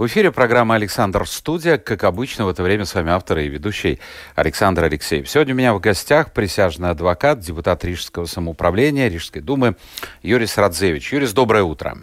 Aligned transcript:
В 0.00 0.06
эфире 0.06 0.32
программа 0.32 0.76
«Александр 0.76 1.28
Студия». 1.28 1.76
Как 1.76 2.04
обычно, 2.04 2.46
в 2.46 2.48
это 2.48 2.62
время 2.62 2.86
с 2.86 2.94
вами 2.94 3.10
автор 3.10 3.36
и 3.36 3.48
ведущий 3.48 4.00
Александр 4.34 4.84
Алексеев. 4.84 5.28
Сегодня 5.28 5.52
у 5.52 5.58
меня 5.58 5.74
в 5.74 5.78
гостях 5.78 6.32
присяжный 6.32 6.88
адвокат, 6.88 7.40
депутат 7.40 7.84
Рижского 7.84 8.24
самоуправления, 8.24 9.08
Рижской 9.08 9.42
думы 9.42 9.76
Юрис 10.22 10.56
Радзевич. 10.56 11.12
Юрис, 11.12 11.34
доброе 11.34 11.64
утро. 11.64 11.98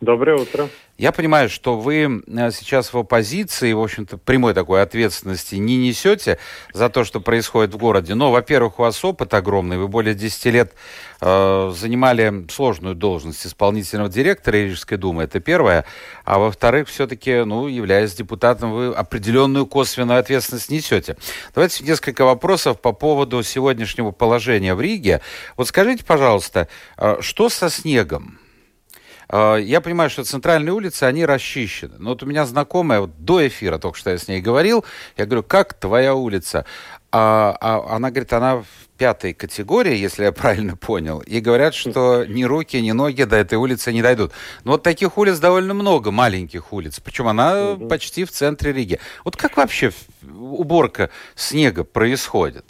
Доброе 0.00 0.38
утро. 0.38 0.70
Я 0.96 1.12
понимаю, 1.12 1.50
что 1.50 1.78
вы 1.78 2.22
э, 2.26 2.50
сейчас 2.52 2.94
в 2.94 2.96
оппозиции, 2.96 3.74
в 3.74 3.80
общем-то, 3.82 4.16
прямой 4.16 4.54
такой 4.54 4.80
ответственности 4.80 5.56
не 5.56 5.76
несете 5.76 6.38
за 6.72 6.88
то, 6.88 7.04
что 7.04 7.20
происходит 7.20 7.74
в 7.74 7.76
городе. 7.76 8.14
Но, 8.14 8.32
во-первых, 8.32 8.78
у 8.78 8.82
вас 8.82 9.04
опыт 9.04 9.34
огромный. 9.34 9.76
Вы 9.76 9.88
более 9.88 10.14
10 10.14 10.46
лет 10.46 10.72
э, 11.20 11.72
занимали 11.76 12.46
сложную 12.50 12.94
должность 12.94 13.46
исполнительного 13.46 14.08
директора 14.08 14.56
Рижской 14.56 14.96
думы. 14.96 15.24
Это 15.24 15.38
первое. 15.38 15.84
А 16.24 16.38
во-вторых, 16.38 16.88
все-таки, 16.88 17.44
ну, 17.44 17.66
являясь 17.66 18.14
депутатом, 18.14 18.72
вы 18.72 18.94
определенную 18.94 19.66
косвенную 19.66 20.18
ответственность 20.18 20.70
несете. 20.70 21.18
Давайте 21.54 21.84
несколько 21.84 22.24
вопросов 22.24 22.80
по 22.80 22.92
поводу 22.92 23.42
сегодняшнего 23.42 24.12
положения 24.12 24.74
в 24.74 24.80
Риге. 24.80 25.20
Вот 25.58 25.68
скажите, 25.68 26.06
пожалуйста, 26.06 26.68
э, 26.96 27.18
что 27.20 27.50
со 27.50 27.68
снегом? 27.68 28.38
А, 29.32 29.56
я 29.56 29.80
понимаю, 29.80 30.10
что 30.10 30.24
центральные 30.24 30.72
улицы, 30.72 31.04
они 31.04 31.24
расчищены. 31.24 31.94
Но 31.98 32.10
вот 32.10 32.22
у 32.22 32.26
меня 32.26 32.44
знакомая, 32.44 33.00
вот 33.00 33.10
до 33.18 33.46
эфира 33.46 33.78
только 33.78 33.96
что 33.96 34.10
я 34.10 34.18
с 34.18 34.26
ней 34.26 34.40
говорил, 34.40 34.84
я 35.16 35.24
говорю, 35.26 35.44
как 35.44 35.74
твоя 35.74 36.14
улица? 36.14 36.66
А, 37.12 37.56
а 37.60 37.96
она 37.96 38.10
говорит, 38.10 38.32
она 38.32 38.56
в 38.58 38.66
пятой 38.98 39.32
категории, 39.32 39.96
если 39.96 40.24
я 40.24 40.32
правильно 40.32 40.76
понял, 40.76 41.20
и 41.20 41.40
говорят, 41.40 41.74
что 41.74 42.24
ни 42.24 42.42
руки, 42.42 42.80
ни 42.80 42.90
ноги 42.90 43.22
до 43.22 43.36
этой 43.36 43.56
улицы 43.56 43.92
не 43.92 44.02
дойдут. 44.02 44.32
Но 44.64 44.72
вот 44.72 44.82
таких 44.82 45.16
улиц 45.16 45.38
довольно 45.38 45.74
много, 45.74 46.10
маленьких 46.10 46.72
улиц, 46.72 46.98
причем 47.00 47.28
она 47.28 47.72
угу. 47.72 47.88
почти 47.88 48.24
в 48.24 48.32
центре 48.32 48.72
Риги. 48.72 48.98
Вот 49.24 49.36
как 49.36 49.56
вообще 49.56 49.92
уборка 50.28 51.10
снега 51.36 51.84
происходит? 51.84 52.66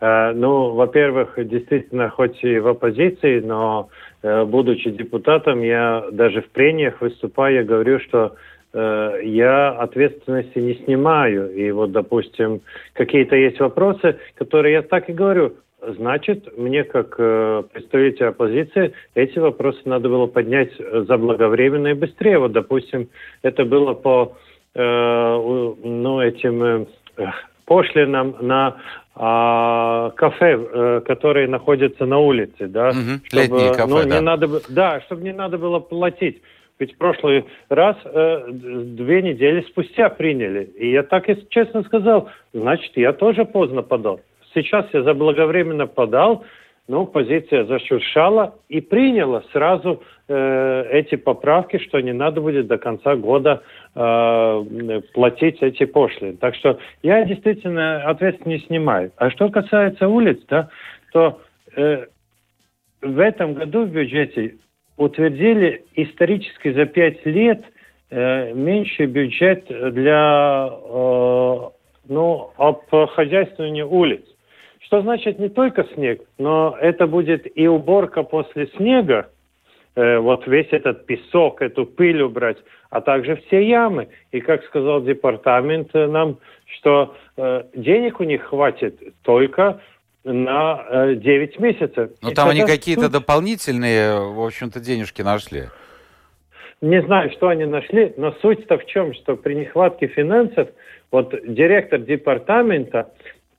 Э, 0.00 0.32
ну, 0.32 0.74
во-первых, 0.74 1.34
действительно, 1.36 2.08
хоть 2.08 2.42
и 2.42 2.58
в 2.58 2.68
оппозиции, 2.68 3.40
но 3.40 3.90
Э, 3.90 4.07
будучи 4.22 4.90
депутатом, 4.90 5.62
я 5.62 6.04
даже 6.12 6.42
в 6.42 6.48
прениях 6.50 7.00
выступая 7.00 7.64
говорю, 7.64 8.00
что 8.00 8.34
э, 8.72 9.20
я 9.24 9.70
ответственности 9.70 10.58
не 10.58 10.74
снимаю. 10.84 11.52
И 11.54 11.70
вот, 11.70 11.92
допустим, 11.92 12.60
какие-то 12.94 13.36
есть 13.36 13.60
вопросы, 13.60 14.18
которые 14.34 14.74
я 14.74 14.82
так 14.82 15.08
и 15.08 15.12
говорю. 15.12 15.54
Значит, 15.80 16.58
мне 16.58 16.82
как 16.82 17.14
э, 17.18 17.62
представитель 17.72 18.26
оппозиции 18.26 18.92
эти 19.14 19.38
вопросы 19.38 19.80
надо 19.84 20.08
было 20.08 20.26
поднять 20.26 20.72
заблаговременно 20.76 21.88
и 21.88 21.94
быстрее. 21.94 22.38
Вот, 22.38 22.52
допустим, 22.52 23.08
это 23.42 23.64
было 23.64 23.94
по 23.94 24.36
э, 24.74 24.80
ну, 24.80 26.20
этим 26.20 26.62
э, 26.64 26.86
пошлинам 27.68 28.34
на 28.40 28.76
а, 29.14 30.10
кафе, 30.16 30.58
э, 30.58 31.00
которые 31.04 31.48
находятся 31.48 32.06
на 32.06 32.18
улице, 32.18 32.66
да, 32.66 32.88
угу, 32.88 33.20
чтобы, 33.24 33.74
кафе, 33.74 33.86
ну, 33.86 33.96
да. 33.96 34.04
не 34.04 34.20
надо, 34.20 34.48
да, 34.68 35.00
чтобы 35.02 35.22
не 35.22 35.32
надо 35.32 35.58
было 35.58 35.78
платить. 35.78 36.40
Ведь 36.78 36.94
в 36.94 36.98
прошлый 36.98 37.44
раз 37.68 37.96
э, 38.04 38.46
две 38.50 39.22
недели 39.22 39.62
спустя 39.62 40.08
приняли. 40.08 40.64
И 40.78 40.92
я 40.92 41.02
так 41.02 41.28
и 41.28 41.36
честно 41.50 41.82
сказал, 41.82 42.30
значит, 42.54 42.92
я 42.96 43.12
тоже 43.12 43.44
поздно 43.44 43.82
подал. 43.82 44.20
Сейчас 44.54 44.86
я 44.92 45.02
заблаговременно 45.02 45.86
подал, 45.86 46.44
ну, 46.88 47.06
позиция 47.06 47.66
зашуршала 47.66 48.54
и 48.68 48.80
приняла 48.80 49.42
сразу 49.52 50.02
э, 50.26 50.84
эти 50.90 51.16
поправки, 51.16 51.78
что 51.78 52.00
не 52.00 52.14
надо 52.14 52.40
будет 52.40 52.66
до 52.66 52.78
конца 52.78 53.14
года 53.14 53.62
э, 53.94 55.00
платить 55.12 55.58
эти 55.60 55.84
пошлины. 55.84 56.38
Так 56.38 56.54
что 56.54 56.78
я 57.02 57.24
действительно 57.24 58.04
ответственность 58.04 58.64
не 58.64 58.66
снимаю. 58.66 59.12
А 59.18 59.30
что 59.30 59.50
касается 59.50 60.08
улиц, 60.08 60.40
да, 60.48 60.70
то 61.12 61.40
э, 61.76 62.06
в 63.02 63.18
этом 63.18 63.52
году 63.52 63.84
в 63.84 63.90
бюджете 63.90 64.56
утвердили 64.96 65.84
исторически 65.94 66.72
за 66.72 66.86
пять 66.86 67.24
лет 67.26 67.62
э, 68.10 68.54
меньший 68.54 69.06
бюджет 69.06 69.66
для 69.68 70.70
э, 70.70 71.56
ну, 72.08 72.50
обхозяйствования 72.56 73.84
улиц. 73.84 74.22
Что 74.88 75.02
значит 75.02 75.38
не 75.38 75.50
только 75.50 75.84
снег, 75.94 76.22
но 76.38 76.74
это 76.80 77.06
будет 77.06 77.46
и 77.58 77.68
уборка 77.68 78.22
после 78.22 78.68
снега, 78.68 79.28
э, 79.94 80.16
вот 80.16 80.46
весь 80.46 80.68
этот 80.70 81.04
песок, 81.04 81.60
эту 81.60 81.84
пыль 81.84 82.22
убрать, 82.22 82.56
а 82.88 83.02
также 83.02 83.36
все 83.36 83.68
ямы. 83.68 84.08
И 84.32 84.40
как 84.40 84.64
сказал 84.64 85.02
департамент 85.02 85.90
э, 85.92 86.06
нам, 86.06 86.38
что 86.78 87.14
э, 87.36 87.64
денег 87.74 88.18
у 88.20 88.24
них 88.24 88.44
хватит 88.44 88.98
только 89.24 89.82
на 90.24 90.82
э, 90.88 91.14
9 91.16 91.58
месяцев. 91.58 92.10
Но 92.22 92.30
там 92.30 92.48
они 92.48 92.62
какие-то 92.62 93.02
суть... 93.02 93.12
дополнительные, 93.12 94.18
в 94.18 94.40
общем-то, 94.40 94.80
денежки 94.80 95.20
нашли. 95.20 95.64
Не 96.80 97.02
знаю, 97.02 97.30
что 97.32 97.48
они 97.48 97.66
нашли, 97.66 98.14
но 98.16 98.32
суть-то 98.40 98.78
в 98.78 98.86
чем, 98.86 99.12
что 99.12 99.36
при 99.36 99.52
нехватке 99.52 100.06
финансов, 100.06 100.70
вот 101.10 101.34
директор 101.46 102.00
департамента 102.00 103.10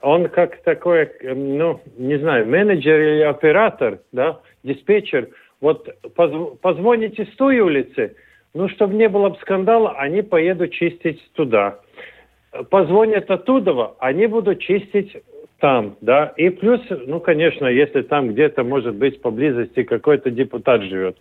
он 0.02 0.30
как 0.30 0.62
такой, 0.64 1.10
ну, 1.24 1.82
не 1.98 2.18
знаю, 2.18 2.48
менеджер 2.48 3.00
или 3.00 3.22
оператор, 3.22 4.00
да, 4.12 4.40
диспетчер, 4.64 5.30
вот 5.62 5.90
позв 6.16 6.60
позвоните 6.62 7.26
с 7.26 7.36
той 7.36 7.60
улицы, 7.60 8.16
ну, 8.54 8.70
чтобы 8.70 8.96
не 8.96 9.09
было 9.09 9.36
скандала, 9.42 9.92
они 9.98 10.22
поедут 10.22 10.72
чистить 10.72 11.22
туда. 11.34 11.80
Позвонят 12.70 13.30
оттуда, 13.30 13.92
они 14.00 14.26
будут 14.28 14.59
чистить 14.59 15.16
там, 15.59 15.98
да. 16.02 16.34
И 16.38 16.50
плюс, 16.50 16.82
ну, 16.90 17.20
конечно, 17.20 17.68
если 17.68 18.02
там 18.02 18.30
где-то, 18.30 18.64
может 18.64 18.96
быть, 18.96 19.22
поблизости 19.22 19.84
какой-то 19.84 20.32
депутат 20.32 20.82
живет. 20.84 21.18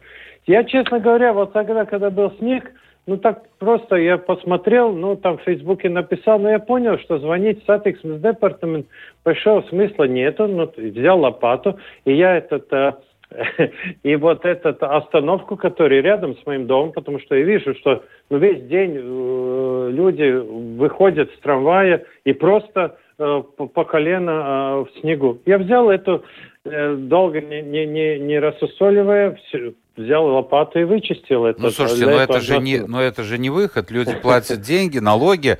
Я, 0.46 0.64
честно 0.64 1.00
говоря, 1.00 1.32
вот 1.32 1.52
тогда, 1.52 1.84
когда 1.84 2.10
был 2.10 2.32
снег, 2.38 2.72
ну, 3.08 3.16
так 3.16 3.42
просто 3.58 3.96
я 3.96 4.18
посмотрел, 4.18 4.92
ну, 4.92 5.16
там 5.16 5.38
в 5.38 5.42
Фейсбуке 5.42 5.88
написал, 5.88 6.38
но 6.38 6.50
я 6.50 6.58
понял, 6.58 6.98
что 6.98 7.18
звонить 7.18 7.62
в 7.62 7.66
Сатиксмс 7.66 8.20
департамент 8.20 8.86
большого 9.24 9.62
смысла 9.62 10.04
нету. 10.04 10.46
Ну, 10.46 10.70
взял 10.76 11.18
лопату, 11.18 11.78
и 12.04 12.12
я 12.12 12.36
этот... 12.36 12.70
Э, 12.70 12.92
и 14.02 14.14
вот 14.16 14.44
эту 14.44 14.76
остановку, 14.80 15.56
которая 15.56 16.02
рядом 16.02 16.36
с 16.36 16.44
моим 16.44 16.66
домом, 16.66 16.92
потому 16.92 17.18
что 17.20 17.34
я 17.34 17.44
вижу, 17.44 17.74
что 17.76 18.04
ну, 18.28 18.36
весь 18.36 18.62
день 18.66 18.96
э, 18.96 19.88
люди 19.90 20.30
выходят 20.76 21.30
с 21.30 21.40
трамвая 21.40 22.04
и 22.24 22.34
просто 22.34 22.98
по, 23.18 23.66
по 23.66 23.84
колено 23.84 24.30
э, 24.30 24.84
в 24.84 25.00
снегу. 25.00 25.40
Я 25.44 25.58
взял 25.58 25.90
эту, 25.90 26.24
э, 26.64 26.94
долго 26.94 27.40
не, 27.40 27.62
не, 27.62 27.84
не, 27.84 28.18
не 28.18 28.38
рассусоливая, 28.38 29.36
взял 29.96 30.24
лопату 30.26 30.78
и 30.78 30.84
вычистил 30.84 31.44
это. 31.44 31.60
Ну, 31.60 31.70
слушайте, 31.70 32.06
но 32.06 32.12
это, 32.12 32.40
же 32.40 32.58
не, 32.58 32.78
но 32.78 33.02
это 33.02 33.24
же 33.24 33.38
не 33.38 33.50
выход. 33.50 33.90
Люди 33.90 34.14
платят 34.22 34.60
деньги, 34.60 34.98
налоги, 34.98 35.58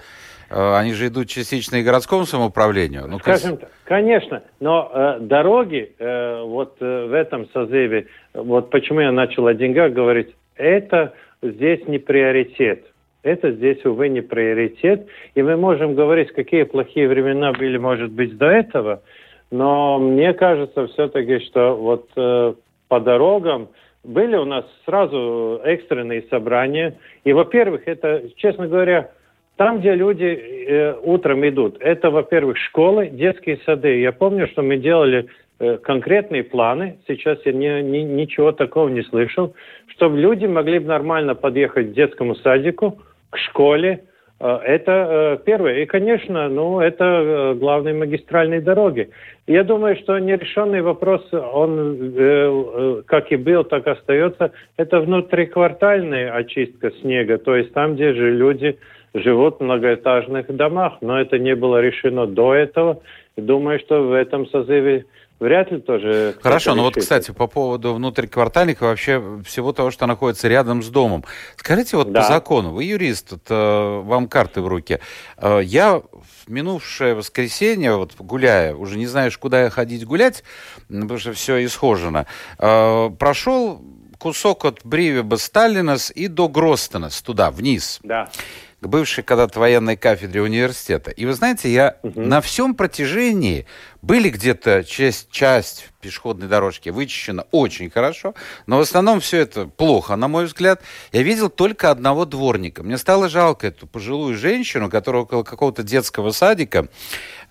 э, 0.50 0.74
они 0.76 0.92
же 0.92 1.08
идут 1.08 1.28
частично 1.28 1.76
и 1.76 1.82
городскому 1.82 2.26
самоуправлению. 2.26 3.08
Ну, 3.08 3.18
Скажем 3.18 3.56
так, 3.56 3.70
конечно, 3.84 4.42
но 4.60 4.90
э, 4.94 5.18
дороги 5.20 5.92
э, 5.98 6.42
вот 6.44 6.76
э, 6.78 7.06
в 7.06 7.12
этом 7.12 7.48
созыве, 7.50 8.06
вот 8.34 8.70
почему 8.70 9.00
я 9.00 9.10
начал 9.10 9.48
о 9.48 9.54
деньгах 9.54 9.92
говорить, 9.92 10.32
это 10.54 11.12
здесь 11.42 11.86
не 11.88 11.98
приоритет. 11.98 12.84
Это 13.22 13.52
здесь, 13.52 13.84
увы, 13.84 14.08
не 14.08 14.20
приоритет. 14.20 15.06
И 15.34 15.42
мы 15.42 15.56
можем 15.56 15.94
говорить, 15.94 16.32
какие 16.32 16.62
плохие 16.62 17.08
времена 17.08 17.52
были, 17.52 17.76
может 17.76 18.12
быть, 18.12 18.36
до 18.38 18.46
этого, 18.46 19.02
но 19.50 19.98
мне 19.98 20.34
кажется 20.34 20.86
все-таки, 20.88 21.40
что 21.46 21.74
вот 21.74 22.08
э, 22.16 22.54
по 22.88 23.00
дорогам 23.00 23.68
были 24.04 24.36
у 24.36 24.44
нас 24.44 24.64
сразу 24.84 25.60
экстренные 25.64 26.22
собрания. 26.30 26.96
И, 27.24 27.32
во-первых, 27.32 27.82
это, 27.86 28.24
честно 28.36 28.68
говоря, 28.68 29.10
там, 29.56 29.80
где 29.80 29.94
люди 29.94 30.24
э, 30.24 30.94
утром 31.02 31.46
идут, 31.48 31.78
это, 31.80 32.10
во-первых, 32.10 32.56
школы, 32.58 33.08
детские 33.08 33.58
сады. 33.66 34.00
Я 34.00 34.12
помню, 34.12 34.46
что 34.48 34.62
мы 34.62 34.76
делали 34.76 35.26
э, 35.58 35.78
конкретные 35.78 36.44
планы. 36.44 36.98
Сейчас 37.08 37.38
я 37.44 37.52
не, 37.52 37.82
не, 37.82 38.04
ничего 38.04 38.52
такого 38.52 38.88
не 38.88 39.02
слышал, 39.02 39.54
чтобы 39.88 40.18
люди 40.18 40.46
могли 40.46 40.78
бы 40.78 40.86
нормально 40.86 41.34
подъехать 41.34 41.90
к 41.90 41.94
детскому 41.94 42.36
садику, 42.36 42.98
к 43.30 43.38
школе, 43.38 44.04
Э, 44.40 44.58
это 44.64 44.92
э, 44.92 45.44
первое. 45.44 45.82
И, 45.82 45.86
конечно, 45.86 46.48
ну, 46.48 46.80
это 46.80 47.04
э, 47.04 47.54
главные 47.54 47.94
магистральные 47.94 48.60
дороги. 48.60 49.10
Я 49.46 49.64
думаю, 49.64 49.96
что 49.96 50.18
нерешенный 50.18 50.82
вопрос, 50.82 51.26
он 51.32 53.02
как 53.06 53.32
и 53.32 53.36
был, 53.36 53.64
так 53.64 53.86
остается. 53.86 54.52
Это 54.76 55.00
внутриквартальная 55.00 56.34
очистка 56.34 56.90
снега, 57.00 57.38
то 57.38 57.56
есть 57.56 57.72
там, 57.72 57.94
где 57.94 58.12
же 58.12 58.30
люди 58.30 58.78
живут 59.14 59.56
в 59.56 59.62
многоэтажных 59.62 60.54
домах. 60.54 60.98
Но 61.00 61.18
это 61.18 61.38
не 61.38 61.56
было 61.56 61.80
решено 61.80 62.26
до 62.26 62.54
этого. 62.54 63.00
Думаю, 63.38 63.78
что 63.80 64.02
в 64.02 64.12
этом 64.12 64.46
созыве 64.48 65.06
вряд 65.40 65.70
ли 65.70 65.80
тоже... 65.80 66.36
Хорошо, 66.42 66.74
но 66.74 66.82
вот, 66.82 66.96
кстати, 66.96 67.30
по 67.30 67.46
поводу 67.46 67.94
внутриквартальных 67.94 68.82
и 68.82 68.84
вообще 68.84 69.40
всего 69.44 69.72
того, 69.72 69.90
что 69.90 70.06
находится 70.06 70.48
рядом 70.48 70.82
с 70.82 70.88
домом. 70.88 71.24
Скажите, 71.56 71.96
вот 71.96 72.12
да. 72.12 72.22
по 72.22 72.28
закону, 72.28 72.72
вы 72.72 72.84
юрист, 72.84 73.32
вот, 73.32 73.42
э, 73.48 74.00
вам 74.04 74.28
карты 74.28 74.60
в 74.60 74.68
руке. 74.68 75.00
Э, 75.36 75.60
я 75.62 75.98
в 75.98 76.48
минувшее 76.48 77.14
воскресенье, 77.14 77.96
вот 77.96 78.14
гуляя, 78.18 78.74
уже 78.74 78.98
не 78.98 79.06
знаешь, 79.06 79.36
куда 79.38 79.64
я 79.64 79.70
ходить 79.70 80.04
гулять, 80.04 80.44
потому 80.88 81.18
что 81.18 81.32
все 81.32 81.64
исхожено, 81.64 82.26
э, 82.58 83.10
прошел 83.18 83.82
кусок 84.18 84.64
от 84.64 84.80
Бривеба 84.84 85.36
Сталинас 85.36 86.10
и 86.10 86.26
до 86.26 86.48
Гростенас, 86.48 87.22
туда, 87.22 87.50
вниз. 87.50 88.00
Да 88.02 88.30
к 88.80 88.86
бывшей 88.86 89.24
когда-то 89.24 89.58
военной 89.58 89.96
кафедре 89.96 90.40
университета. 90.40 91.10
И 91.10 91.26
вы 91.26 91.32
знаете, 91.32 91.72
я 91.72 91.96
угу. 92.02 92.20
на 92.20 92.40
всем 92.40 92.74
протяжении 92.74 93.66
были 94.02 94.30
где-то 94.30 94.84
часть, 94.84 95.30
часть 95.30 95.88
пешеходной 96.00 96.46
дорожки 96.46 96.90
вычищена 96.90 97.44
очень 97.50 97.90
хорошо, 97.90 98.34
но 98.66 98.78
в 98.78 98.80
основном 98.80 99.18
все 99.18 99.38
это 99.38 99.66
плохо, 99.66 100.14
на 100.14 100.28
мой 100.28 100.44
взгляд. 100.44 100.80
Я 101.10 101.22
видел 101.22 101.50
только 101.50 101.90
одного 101.90 102.24
дворника. 102.24 102.84
Мне 102.84 102.98
стало 102.98 103.28
жалко 103.28 103.66
эту 103.66 103.88
пожилую 103.88 104.36
женщину, 104.36 104.88
которая 104.88 105.22
около 105.22 105.42
какого-то 105.42 105.82
детского 105.82 106.30
садика, 106.30 106.86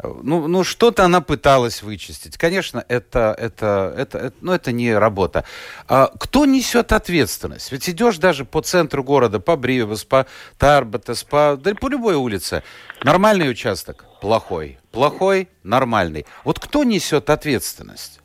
ну, 0.03 0.47
ну 0.47 0.63
что-то 0.63 1.05
она 1.05 1.21
пыталась 1.21 1.83
вычистить. 1.83 2.37
Конечно, 2.37 2.83
это, 2.87 3.35
это, 3.37 3.93
это, 3.97 4.17
это, 4.17 4.33
ну, 4.41 4.53
это 4.53 4.71
не 4.71 4.93
работа. 4.93 5.43
А 5.87 6.07
кто 6.19 6.45
несет 6.45 6.91
ответственность? 6.91 7.71
Ведь 7.71 7.89
идешь 7.89 8.17
даже 8.17 8.45
по 8.45 8.61
центру 8.61 9.03
города, 9.03 9.39
по 9.39 9.55
Бривес, 9.55 10.03
по 10.03 10.25
Тарбатес, 10.57 11.23
по, 11.23 11.57
да, 11.61 11.73
по 11.75 11.89
любой 11.89 12.15
улице. 12.15 12.63
Нормальный 13.03 13.49
участок? 13.49 14.05
Плохой. 14.21 14.77
Плохой? 14.91 15.47
Нормальный. 15.63 16.25
Вот 16.43 16.59
кто 16.59 16.83
несет 16.83 17.29
ответственность? 17.29 18.21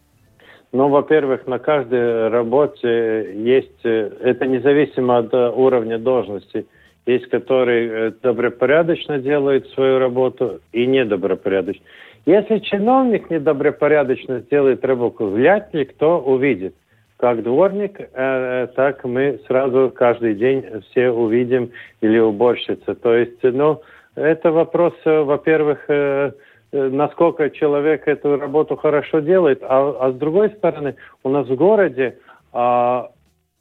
Ну, 0.72 0.88
во-первых, 0.88 1.46
на 1.46 1.58
каждой 1.58 2.28
работе 2.28 3.34
есть, 3.34 3.84
э, 3.84 4.10
это 4.22 4.46
независимо 4.46 5.18
от 5.18 5.34
э, 5.34 5.50
уровня 5.50 5.98
должности, 5.98 6.66
есть, 7.06 7.28
которые 7.28 7.88
э, 7.88 8.12
добропорядочно 8.22 9.18
делают 9.18 9.68
свою 9.70 9.98
работу 9.98 10.60
и 10.72 10.86
недобропорядочно. 10.86 11.84
Если 12.26 12.58
чиновник 12.58 13.30
недобропорядочно 13.30 14.40
сделает 14.40 14.84
работу, 14.84 15.26
вряд 15.26 15.74
ли 15.74 15.84
кто 15.84 16.20
увидит. 16.20 16.74
Как 17.16 17.42
дворник, 17.42 18.00
э, 18.00 18.68
так 18.74 19.04
мы 19.04 19.40
сразу 19.46 19.92
каждый 19.94 20.34
день 20.34 20.64
все 20.90 21.10
увидим 21.10 21.70
или 22.00 22.18
уборщица. 22.18 22.94
То 22.94 23.14
есть, 23.14 23.42
ну, 23.42 23.80
это 24.14 24.50
вопрос, 24.50 24.94
во-первых, 25.04 25.84
э, 25.88 26.32
Э, 26.72 26.88
насколько 26.88 27.50
человек 27.50 28.08
эту 28.08 28.38
работу 28.38 28.76
хорошо 28.76 29.20
делает, 29.20 29.62
а, 29.62 29.94
а 30.00 30.12
с 30.12 30.14
другой 30.14 30.50
стороны, 30.50 30.96
у 31.22 31.28
нас 31.28 31.46
в 31.46 31.54
городе, 31.54 32.18
а, 32.52 33.10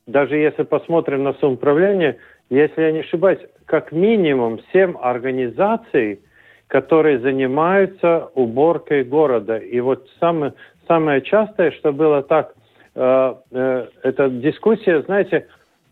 даже 0.07 0.37
если 0.37 0.63
посмотрим 0.63 1.23
на 1.23 1.33
самоуправление, 1.33 2.17
если 2.51 2.81
я 2.81 2.91
не 2.91 2.99
ошибаюсь, 2.99 3.39
как 3.65 3.91
минимум 3.91 4.59
7 4.73 4.95
организаций, 5.01 6.19
которые 6.67 7.19
занимаются 7.19 8.29
уборкой 8.35 9.03
города. 9.03 9.57
И 9.57 9.79
вот 9.79 10.07
самое, 10.19 10.53
самое 10.87 11.21
частое, 11.21 11.71
что 11.71 11.93
было 11.93 12.21
так, 12.21 12.53
э, 12.95 13.35
э, 13.51 13.87
эта 14.03 14.29
дискуссия, 14.29 15.01
знаете, 15.03 15.47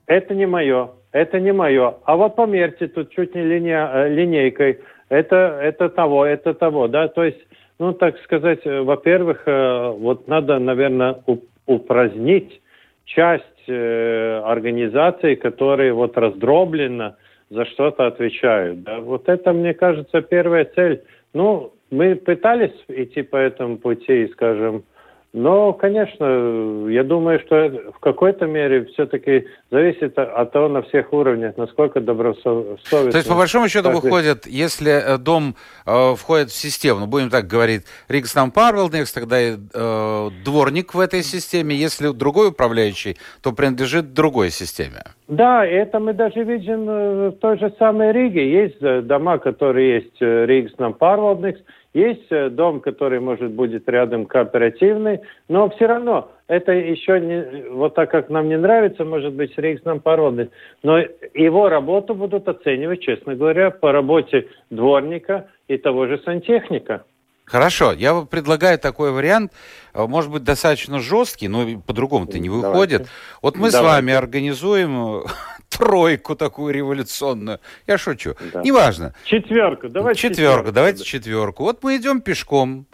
это 0.06 0.36
не 0.36 0.46
мое, 0.46 0.90
это 1.14 1.40
не 1.40 1.54
мое, 1.54 1.96
а 2.04 2.18
вот 2.18 2.36
померьте 2.36 2.88
тут 2.88 3.10
чуть 3.12 3.36
не 3.36 3.44
линия, 3.44 3.90
э, 3.94 4.10
линейкой, 4.10 4.80
это, 5.08 5.60
это 5.62 5.90
того, 5.90 6.26
это 6.26 6.54
того, 6.54 6.90
да, 6.90 7.08
то 7.08 7.24
есть, 7.24 7.40
ну, 7.80 7.94
так 7.94 8.20
сказать, 8.20 8.66
э, 8.66 8.82
во-первых, 8.82 9.44
э, 9.46 9.90
вот 9.98 10.28
надо, 10.28 10.60
наверное, 10.60 11.24
упразднить 11.66 12.62
часть 13.10 13.44
э, 13.68 14.42
организаций, 14.46 15.36
которые 15.36 15.94
вот 15.94 16.18
раздробленно 16.18 17.18
за 17.50 17.66
что-то 17.66 18.08
отвечают, 18.08 18.84
да, 18.84 19.00
вот 19.00 19.28
это, 19.28 19.54
мне 19.54 19.74
кажется, 19.74 20.22
первая 20.22 20.66
цель. 20.76 21.02
Ну, 21.34 21.74
мы 21.90 22.16
пытались 22.16 22.76
идти 22.88 23.24
по 23.24 23.38
этому 23.38 23.78
пути, 23.78 24.28
скажем, 24.34 24.84
но, 25.32 25.74
конечно, 25.74 26.90
я 26.90 27.04
думаю, 27.04 27.40
что 27.42 27.70
в 27.96 28.00
какой-то 28.00 28.48
мере 28.48 28.86
все-таки 28.86 29.46
зависит 29.70 30.18
от 30.18 30.52
того 30.52 30.70
на 30.70 30.82
всех 30.82 31.14
уровнях, 31.14 31.56
насколько 31.56 32.02
добросовестно. 32.02 33.12
То 33.12 33.18
есть, 33.18 33.30
по 33.30 33.36
большому 33.36 33.68
счету, 33.68 33.92
выходит, 33.92 34.48
если 34.48 34.92
э, 34.92 35.18
дом 35.20 35.56
э, 35.86 36.16
входит 36.16 36.50
в 36.50 36.56
систему, 36.56 37.02
ну, 37.02 37.06
будем 37.06 37.30
так 37.30 37.46
говорить, 37.46 37.84
Рикснам 38.08 38.50
Парвелдникс, 38.50 39.14
тогда 39.14 39.40
и 39.40 39.52
э, 39.52 40.30
дворник 40.44 40.96
в 40.96 41.00
этой 41.00 41.22
системе, 41.22 41.76
если 41.76 42.12
другой 42.12 42.50
управляющий, 42.50 43.18
то 43.44 43.52
принадлежит 43.52 44.16
другой 44.16 44.50
системе. 44.50 45.04
Да, 45.28 45.64
это 45.64 46.00
мы 46.00 46.14
даже 46.14 46.44
видим 46.44 46.90
э, 46.90 47.30
в 47.30 47.34
той 47.34 47.60
же 47.60 47.72
самой 47.78 48.14
Риге. 48.14 48.52
Есть 48.64 48.80
дома, 49.06 49.38
которые 49.38 49.96
есть 49.98 50.20
Рикснам 50.20 50.96
Парвелдникс, 50.96 51.60
есть 51.94 52.32
э, 52.32 52.50
дом, 52.50 52.82
который, 52.82 53.20
может, 53.20 53.52
будет 53.52 53.88
рядом 53.90 54.26
кооперативный, 54.26 55.22
но 55.48 55.70
все 55.70 55.88
равно 55.88 56.32
это 56.48 56.72
еще 56.72 57.20
не, 57.20 57.70
вот 57.72 57.96
так 57.96 58.12
как 58.12 58.30
нам 58.30 58.48
не 58.48 58.58
нравится, 58.58 59.06
может 59.06 59.34
быть, 59.34 59.58
рейс 59.58 59.84
нам 59.86 60.00
породный, 60.00 60.50
но 60.84 61.00
его 61.34 61.70
работу 61.70 62.14
будут 62.14 62.48
оценивать, 62.48 63.02
честно 63.02 63.36
говоря, 63.36 63.72
по 63.72 63.92
работе 63.92 64.48
дворника 64.70 65.48
и 65.68 65.78
того 65.78 66.08
же 66.08 66.20
сантехника. 66.24 67.04
Хорошо, 67.46 67.94
я 67.94 68.22
предлагаю 68.22 68.78
такой 68.78 69.12
вариант, 69.12 69.52
э, 69.96 70.06
может 70.06 70.32
быть, 70.32 70.44
достаточно 70.44 71.00
жесткий, 71.00 71.48
но 71.48 71.66
по-другому-то 71.82 72.38
не 72.38 72.50
выходит. 72.50 73.00
Давайте. 73.00 73.12
Вот 73.42 73.56
мы 73.56 73.72
Давайте. 73.72 73.78
с 73.78 73.82
вами 73.82 74.14
организуем 74.14 75.24
тройку 75.80 76.36
такую 76.36 76.74
революционную. 76.74 77.60
Я 77.88 77.98
шучу. 77.98 78.36
Да. 78.54 78.62
Неважно. 78.62 79.14
Четверку. 79.24 79.88
Давайте 79.88 80.20
четверку. 80.20 80.36
четверку. 80.36 80.72
Давайте 80.74 81.00
да. 81.00 81.06
четверку. 81.06 81.64
Вот 81.64 81.84
мы 81.84 81.96
идем 81.96 82.22
пешком. 82.22 82.86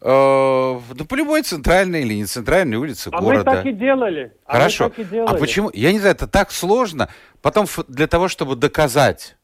Э, 0.00 0.80
да 0.94 1.04
по 1.04 1.14
любой 1.16 1.42
центральной 1.42 2.02
или 2.02 2.14
не 2.14 2.24
центральной 2.24 2.76
улице 2.76 3.10
а 3.12 3.20
города. 3.20 3.50
мы 3.50 3.56
так 3.56 3.66
и 3.66 3.72
делали. 3.72 4.32
А 4.46 4.52
Хорошо. 4.52 4.88
Так 4.88 5.00
и 5.00 5.04
делали. 5.04 5.34
А 5.34 5.38
почему? 5.38 5.70
Я 5.74 5.92
не 5.92 5.98
знаю, 5.98 6.14
это 6.14 6.28
так 6.28 6.52
сложно. 6.52 7.08
Потом 7.40 7.66
для 7.88 8.06
того, 8.06 8.28
чтобы 8.28 8.54
доказать, 8.54 9.36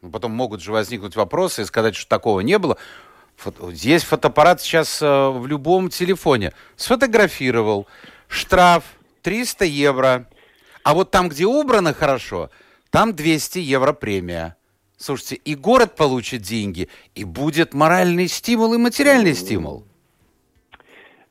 ну, 0.00 0.10
потом 0.10 0.30
могут 0.30 0.62
же 0.62 0.70
возникнуть 0.70 1.16
вопросы 1.16 1.62
и 1.62 1.64
сказать, 1.64 1.96
что 1.96 2.08
такого 2.08 2.40
не 2.40 2.58
было. 2.58 2.76
Есть 3.72 4.04
фотоаппарат 4.04 4.60
сейчас 4.60 5.02
э, 5.02 5.28
в 5.28 5.46
любом 5.48 5.88
телефоне. 5.88 6.52
Сфотографировал. 6.76 7.88
Штраф 8.28 8.84
300 9.22 9.64
евро. 9.64 10.28
А 10.84 10.94
вот 10.94 11.10
там, 11.10 11.28
где 11.28 11.44
убрано 11.44 11.92
хорошо, 11.92 12.50
там 12.90 13.14
200 13.14 13.58
евро 13.58 13.92
премия. 13.92 14.56
Слушайте, 14.96 15.36
и 15.36 15.54
город 15.54 15.96
получит 15.96 16.42
деньги, 16.42 16.88
и 17.14 17.24
будет 17.24 17.74
моральный 17.74 18.28
стимул 18.28 18.74
и 18.74 18.78
материальный 18.78 19.34
стимул. 19.34 19.84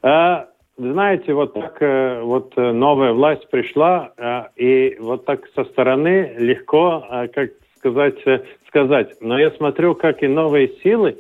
А, 0.02 0.48
знаете, 0.78 1.34
вот 1.34 1.54
так 1.54 1.82
э, 1.82 2.22
вот 2.22 2.54
э, 2.58 2.72
новая 2.72 3.14
власть 3.14 3.50
пришла, 3.50 4.12
э, 4.18 4.44
и 4.56 4.98
вот 5.00 5.26
так 5.26 5.48
со 5.56 5.64
стороны 5.66 6.34
легко, 6.38 7.06
как 7.34 7.52
сказать, 7.78 8.18
сказать. 8.68 9.16
Но 9.22 9.38
я 9.40 9.52
смотрю, 9.52 9.96
как 9.96 10.24
и 10.24 10.28
новые 10.28 10.70
силы, 10.84 11.20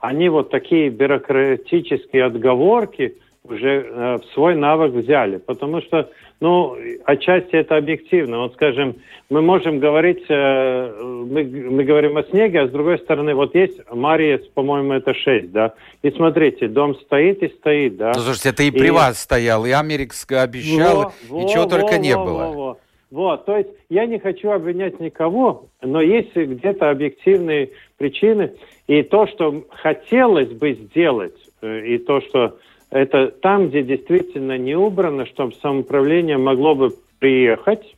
они 0.00 0.28
вот 0.28 0.50
такие 0.50 0.90
бюрократические 0.90 2.24
отговорки 2.24 3.18
уже 3.42 4.18
в 4.22 4.32
свой 4.32 4.54
навык 4.54 4.92
взяли. 4.92 5.36
Потому 5.36 5.80
что 5.82 6.10
ну, 6.40 6.76
отчасти 7.04 7.56
это 7.56 7.76
объективно. 7.76 8.38
Вот, 8.38 8.54
скажем, 8.54 8.96
мы 9.30 9.40
можем 9.40 9.78
говорить, 9.78 10.24
э, 10.28 11.02
мы, 11.02 11.44
мы 11.44 11.84
говорим 11.84 12.16
о 12.16 12.24
снеге, 12.24 12.60
а 12.60 12.68
с 12.68 12.70
другой 12.70 12.98
стороны, 12.98 13.34
вот 13.34 13.54
есть 13.54 13.80
Мария, 13.90 14.40
по-моему, 14.54 14.92
это 14.92 15.14
6, 15.14 15.52
да. 15.52 15.74
И 16.02 16.10
смотрите, 16.10 16.68
дом 16.68 16.96
стоит 16.96 17.42
и 17.42 17.48
стоит, 17.48 17.96
да. 17.96 18.12
Ну, 18.14 18.20
слушайте, 18.20 18.50
это 18.50 18.62
и, 18.62 18.68
и... 18.68 18.70
при 18.70 18.90
вас 18.90 19.20
стоял, 19.20 19.64
и 19.64 19.70
Америкс 19.70 20.26
обещал, 20.30 21.12
во, 21.28 21.40
и 21.40 21.44
во, 21.44 21.48
чего 21.48 21.62
во, 21.64 21.68
только 21.70 21.92
во, 21.92 21.98
не 21.98 22.16
во, 22.16 22.24
было. 22.24 22.38
Во, 22.38 22.52
во. 22.52 22.78
Вот, 23.10 23.44
то 23.46 23.56
есть 23.56 23.70
я 23.90 24.06
не 24.06 24.18
хочу 24.18 24.50
обвинять 24.50 24.98
никого, 24.98 25.66
но 25.80 26.00
есть 26.00 26.34
где-то 26.34 26.90
объективные 26.90 27.70
причины. 27.96 28.54
И 28.88 29.02
то, 29.02 29.28
что 29.28 29.64
хотелось 29.70 30.48
бы 30.48 30.72
сделать, 30.72 31.36
э, 31.62 31.86
и 31.86 31.98
то, 31.98 32.20
что 32.22 32.58
это 32.94 33.26
там, 33.26 33.68
где 33.68 33.82
действительно 33.82 34.56
не 34.56 34.76
убрано, 34.76 35.26
чтобы 35.26 35.52
самоуправление 35.54 36.38
могло 36.38 36.76
бы 36.76 36.90
приехать, 37.18 37.96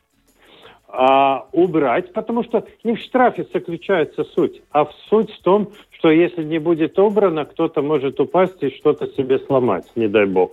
а, 0.89 1.49
убрать, 1.53 2.15
потому 2.15 2.43
что 2.43 2.65
не 2.83 2.97
в 2.97 3.01
штрафе 3.01 3.47
заключается 3.53 4.25
суть, 4.25 4.63
а 4.71 4.87
в 4.87 4.93
суть 5.11 5.31
в 5.31 5.43
том, 5.43 5.73
что 5.91 6.11
если 6.11 6.43
не 6.43 6.59
будет 6.59 6.99
убрано, 6.99 7.45
кто-то 7.45 7.83
может 7.83 8.19
упасть 8.21 8.63
и 8.63 8.75
что-то 8.75 9.09
себе 9.09 9.39
сломать, 9.41 9.85
не 9.97 10.09
дай 10.09 10.25
бог. 10.25 10.53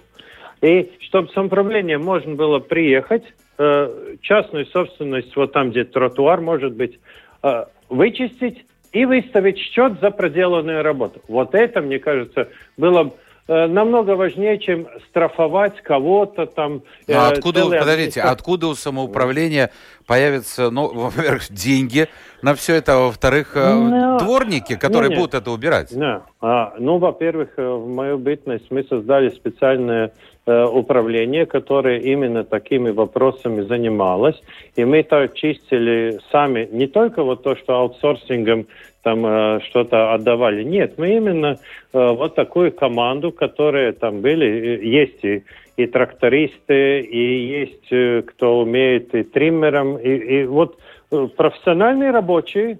И 0.62 0.92
чтобы 1.00 1.30
самоуправление 1.30 1.98
можно 1.98 2.36
было 2.36 2.60
приехать, 2.60 3.24
э, 3.58 4.16
частную 4.20 4.66
собственность, 4.66 5.34
вот 5.38 5.54
там, 5.54 5.72
где 5.72 5.86
тротуар 5.86 6.42
может 6.42 6.74
быть, 6.74 7.00
э, 7.44 7.66
вычистить 7.88 8.66
и 8.92 9.06
выставить 9.06 9.58
счет 9.58 10.02
за 10.02 10.12
проделанную 10.12 10.84
работу. 10.84 11.22
Вот 11.30 11.56
это, 11.56 11.80
мне 11.82 12.00
кажется, 12.00 12.50
было 12.76 13.14
Э, 13.14 13.23
намного 13.48 14.12
важнее, 14.12 14.58
чем 14.58 14.88
штрафовать 15.10 15.82
кого-то 15.82 16.46
там. 16.46 16.84
Ну, 17.08 17.16
а 17.16 17.30
откуда, 17.30 17.66
подождите, 17.66 18.22
откуда 18.22 18.68
у 18.68 18.76
самоуправления 18.76 19.72
появятся, 20.06 20.70
ну, 20.70 20.88
во-первых, 20.94 21.52
деньги 21.52 22.08
на 22.42 22.56
все 22.56 22.76
это, 22.76 22.96
а 22.96 23.00
во-вторых. 23.06 23.54
Э, 23.56 23.74
ну, 23.74 24.20
дворники, 24.20 24.76
которые 24.76 25.10
не, 25.10 25.16
будут 25.16 25.34
это 25.34 25.52
убирать? 25.52 25.92
No. 25.92 26.22
А, 26.42 26.74
ну, 26.78 26.98
во-первых, 26.98 27.50
э, 27.58 27.68
в 27.68 27.88
мою 27.88 28.18
бытность 28.18 28.70
мы 28.70 28.84
создали 28.84 29.30
специальное 29.30 30.12
э, 30.46 30.66
управление, 30.66 31.46
которое 31.46 32.00
именно 32.00 32.44
такими 32.44 32.92
вопросами 32.92 33.62
занималось. 33.62 34.42
И 34.76 34.84
мы 34.84 35.04
так 35.04 35.34
чистили 35.36 36.20
сами 36.32 36.68
не 36.72 36.88
только 36.88 37.24
вот 37.24 37.44
то, 37.44 37.56
что 37.56 37.76
аутсорсингом 37.76 38.68
там 39.04 39.26
э, 39.26 39.60
что-то 39.66 40.14
отдавали. 40.14 40.64
Нет, 40.64 40.98
мы 40.98 41.16
именно 41.18 41.58
э, 41.94 42.08
вот 42.12 42.36
такую 42.36 42.72
команду, 42.72 43.32
которые 43.32 43.92
там 43.92 44.22
были, 44.22 44.48
э, 44.48 44.86
есть 44.86 45.24
и, 45.24 45.44
и 45.78 45.86
трактористы, 45.86 47.02
и 47.02 47.62
есть 47.62 47.92
э, 47.92 48.24
кто 48.24 48.62
умеет 48.62 49.14
и 49.14 49.24
триммером, 49.24 49.98
и, 49.98 50.10
и 50.10 50.46
вот 50.46 50.80
э, 51.12 51.28
профессиональные 51.36 52.12
рабочие, 52.12 52.80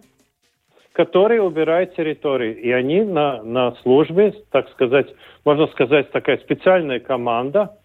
которые 0.94 1.42
убирают 1.42 1.96
территории. 1.96 2.54
И 2.54 2.72
они 2.72 3.02
на, 3.02 3.44
на 3.44 3.74
службе, 3.84 4.34
так 4.52 4.70
сказать, 4.70 5.08
можно 5.44 5.68
сказать, 5.68 6.12
такая 6.12 6.38
специальная 6.38 7.00
команда 7.00 7.76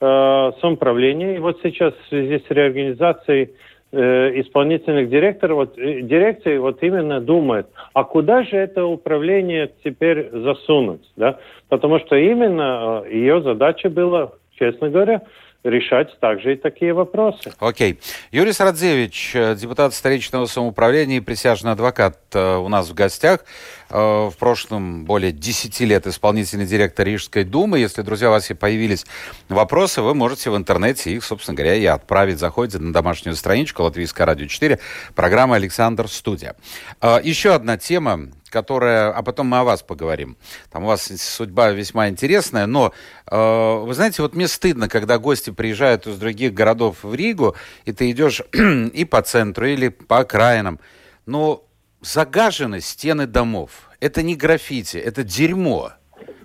э, 0.00 0.52
самоуправления. 0.60 1.36
И 1.36 1.38
вот 1.38 1.58
сейчас 1.62 1.94
в 1.94 2.08
связи 2.08 2.44
с 2.46 2.50
реорганизацией 2.50 3.50
исполнительных 3.96 5.08
директоров, 5.08 5.56
вот, 5.56 5.78
э, 5.78 6.02
дирекции 6.02 6.58
вот 6.58 6.82
именно 6.82 7.20
думает, 7.20 7.68
а 7.94 8.04
куда 8.04 8.42
же 8.42 8.56
это 8.56 8.84
управление 8.84 9.70
теперь 9.82 10.28
засунуть, 10.30 11.10
да? 11.16 11.38
Потому 11.68 11.98
что 12.00 12.16
именно 12.16 13.02
э, 13.06 13.14
ее 13.14 13.40
задача 13.42 13.88
была, 13.88 14.32
честно 14.58 14.90
говоря, 14.90 15.22
решать 15.64 16.18
также 16.20 16.54
и 16.54 16.56
такие 16.56 16.92
вопросы. 16.92 17.50
Окей. 17.58 17.98
Юрий 18.30 18.52
Сарадзевич, 18.52 19.32
э, 19.34 19.54
депутат 19.56 19.94
столичного 19.94 20.46
самоуправления 20.46 21.16
и 21.16 21.20
присяжный 21.20 21.72
адвокат 21.72 22.18
э, 22.27 22.27
у 22.36 22.68
нас 22.68 22.88
в 22.88 22.94
гостях. 22.94 23.44
Э, 23.90 24.28
в 24.28 24.34
прошлом 24.38 25.04
более 25.04 25.32
10 25.32 25.80
лет 25.80 26.06
исполнительный 26.06 26.66
директор 26.66 27.06
Рижской 27.06 27.44
думы. 27.44 27.78
Если, 27.78 28.02
друзья, 28.02 28.28
у 28.28 28.32
вас 28.32 28.48
появились 28.58 29.06
вопросы, 29.48 30.02
вы 30.02 30.14
можете 30.14 30.50
в 30.50 30.56
интернете 30.56 31.12
их, 31.12 31.24
собственно 31.24 31.56
говоря, 31.56 31.74
и 31.74 31.86
отправить. 31.86 32.38
Заходите 32.38 32.78
на 32.78 32.92
домашнюю 32.92 33.34
страничку 33.34 33.82
Латвийская 33.82 34.26
радио 34.26 34.46
4, 34.46 34.78
программа 35.14 35.56
«Александр 35.56 36.08
Студия». 36.08 36.54
Еще 37.02 37.54
одна 37.54 37.78
тема, 37.78 38.28
которая... 38.50 39.10
А 39.10 39.22
потом 39.22 39.46
мы 39.46 39.58
о 39.58 39.64
вас 39.64 39.82
поговорим. 39.82 40.36
Там 40.70 40.84
у 40.84 40.86
вас 40.88 41.10
судьба 41.16 41.70
весьма 41.70 42.08
интересная, 42.08 42.66
но, 42.66 42.92
э, 43.30 43.82
вы 43.84 43.94
знаете, 43.94 44.22
вот 44.22 44.34
мне 44.34 44.48
стыдно, 44.48 44.88
когда 44.88 45.18
гости 45.18 45.50
приезжают 45.50 46.06
из 46.06 46.16
других 46.18 46.54
городов 46.54 46.98
в 47.02 47.14
Ригу, 47.14 47.56
и 47.84 47.92
ты 47.92 48.10
идешь 48.10 48.42
и 48.52 49.04
по 49.04 49.22
центру, 49.22 49.66
или 49.66 49.88
по 49.88 50.18
окраинам, 50.18 50.80
но 51.26 51.64
загажены 52.00 52.80
стены 52.80 53.26
домов. 53.26 53.90
Это 54.00 54.22
не 54.22 54.36
граффити, 54.36 54.96
это 54.96 55.22
дерьмо. 55.22 55.92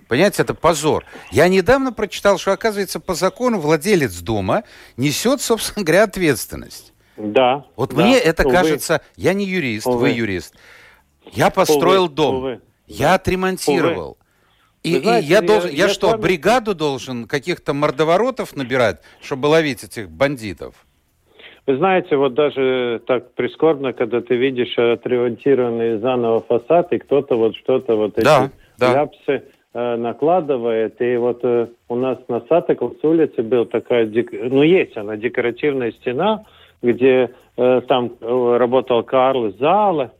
Понимаете, 0.08 0.42
это 0.42 0.54
позор. 0.54 1.04
Я 1.30 1.48
недавно 1.48 1.92
прочитал, 1.92 2.38
что, 2.38 2.52
оказывается, 2.52 3.00
по 3.00 3.14
закону 3.14 3.58
владелец 3.58 4.18
дома 4.18 4.64
несет, 4.96 5.40
собственно 5.40 5.84
говоря, 5.84 6.04
ответственность. 6.04 6.92
Да. 7.16 7.64
Вот 7.76 7.94
да, 7.94 8.02
мне 8.02 8.18
это 8.18 8.44
увы. 8.44 8.52
кажется, 8.52 9.00
я 9.16 9.32
не 9.34 9.46
юрист, 9.46 9.86
увы. 9.86 9.98
вы 9.98 10.08
юрист. 10.10 10.54
Я 11.32 11.50
построил 11.50 12.04
увы, 12.04 12.14
дом, 12.14 12.34
увы. 12.36 12.60
я 12.86 13.14
отремонтировал. 13.14 14.10
Увы. 14.10 14.18
И, 14.82 15.00
знаете, 15.00 15.26
и 15.26 15.30
я, 15.30 15.40
должен, 15.40 15.70
я, 15.70 15.86
я 15.86 15.88
что, 15.88 16.10
вами... 16.10 16.20
бригаду 16.20 16.74
должен 16.74 17.26
каких-то 17.26 17.72
мордоворотов 17.72 18.54
набирать, 18.54 19.00
чтобы 19.22 19.46
ловить 19.46 19.82
этих 19.82 20.10
бандитов? 20.10 20.74
Вы 21.66 21.78
знаете, 21.78 22.16
вот 22.16 22.34
даже 22.34 23.00
так 23.06 23.32
прискорбно, 23.32 23.94
когда 23.94 24.20
ты 24.20 24.36
видишь 24.36 24.78
отремонтированный 24.78 25.98
заново 25.98 26.42
фасад, 26.42 26.92
и 26.92 26.98
кто-то 26.98 27.36
вот 27.36 27.56
что-то 27.56 27.96
вот 27.96 28.14
да, 28.16 28.46
эти 28.46 28.52
да. 28.78 28.92
ляпсы 28.92 29.44
э, 29.72 29.96
накладывает. 29.96 31.00
И 31.00 31.16
вот 31.16 31.40
э, 31.42 31.68
у 31.88 31.96
нас 31.96 32.18
на 32.28 32.40
Сатаковс 32.42 33.02
улице 33.02 33.42
был 33.42 33.64
такая, 33.64 34.06
ну 34.06 34.62
есть 34.62 34.96
она, 34.98 35.16
декоративная 35.16 35.92
стена, 35.92 36.44
где 36.82 37.30
э, 37.56 37.80
там 37.88 38.12
э, 38.20 38.56
работал 38.58 39.02
Карл 39.02 39.50
Зала, 39.52 40.12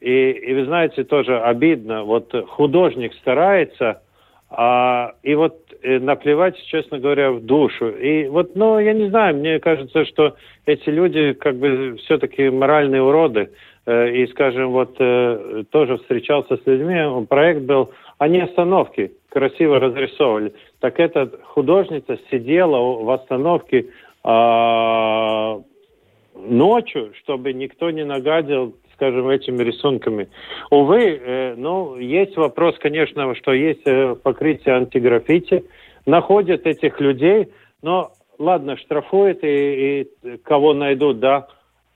и, 0.00 0.30
и 0.30 0.54
вы 0.54 0.64
знаете, 0.64 1.04
тоже 1.04 1.38
обидно, 1.38 2.02
вот 2.02 2.34
художник 2.48 3.14
старается, 3.14 4.02
а, 4.50 5.12
и 5.22 5.34
вот 5.34 5.58
наплевать, 5.82 6.56
честно 6.66 6.98
говоря, 6.98 7.32
в 7.32 7.40
душу. 7.40 7.88
И 7.88 8.28
вот, 8.28 8.56
ну, 8.56 8.78
я 8.78 8.92
не 8.92 9.08
знаю, 9.08 9.36
мне 9.36 9.58
кажется, 9.60 10.04
что 10.04 10.36
эти 10.66 10.88
люди 10.88 11.32
как 11.32 11.56
бы 11.56 11.96
все-таки 12.04 12.50
моральные 12.50 13.02
уроды. 13.02 13.50
Э, 13.86 14.10
и, 14.10 14.26
скажем, 14.28 14.70
вот 14.70 14.96
э, 14.98 15.64
тоже 15.70 15.96
встречался 15.98 16.56
с 16.56 16.66
людьми, 16.66 17.26
проект 17.26 17.62
был, 17.62 17.90
они 18.18 18.40
остановки 18.40 19.12
красиво 19.30 19.80
разрисовывали. 19.80 20.52
Так 20.80 21.00
эта 21.00 21.30
художница 21.44 22.18
сидела 22.30 22.78
в 23.02 23.10
остановке 23.10 23.86
а, 24.24 25.60
ночью, 26.34 27.12
чтобы 27.22 27.52
никто 27.52 27.90
не 27.90 28.04
нагадил 28.04 28.74
скажем, 28.98 29.28
этими 29.28 29.62
рисунками. 29.62 30.28
Увы, 30.70 31.20
э, 31.24 31.54
ну, 31.56 31.96
есть 31.96 32.36
вопрос, 32.36 32.74
конечно, 32.80 33.32
что 33.36 33.52
есть 33.52 33.82
э, 33.86 34.16
покрытие 34.20 34.74
антиграффити, 34.74 35.64
находят 36.04 36.66
этих 36.66 37.00
людей, 37.00 37.48
но 37.80 38.10
ладно, 38.38 38.76
штрафуют 38.76 39.44
и, 39.44 40.08
и 40.24 40.36
кого 40.38 40.74
найдут, 40.74 41.20
да, 41.20 41.46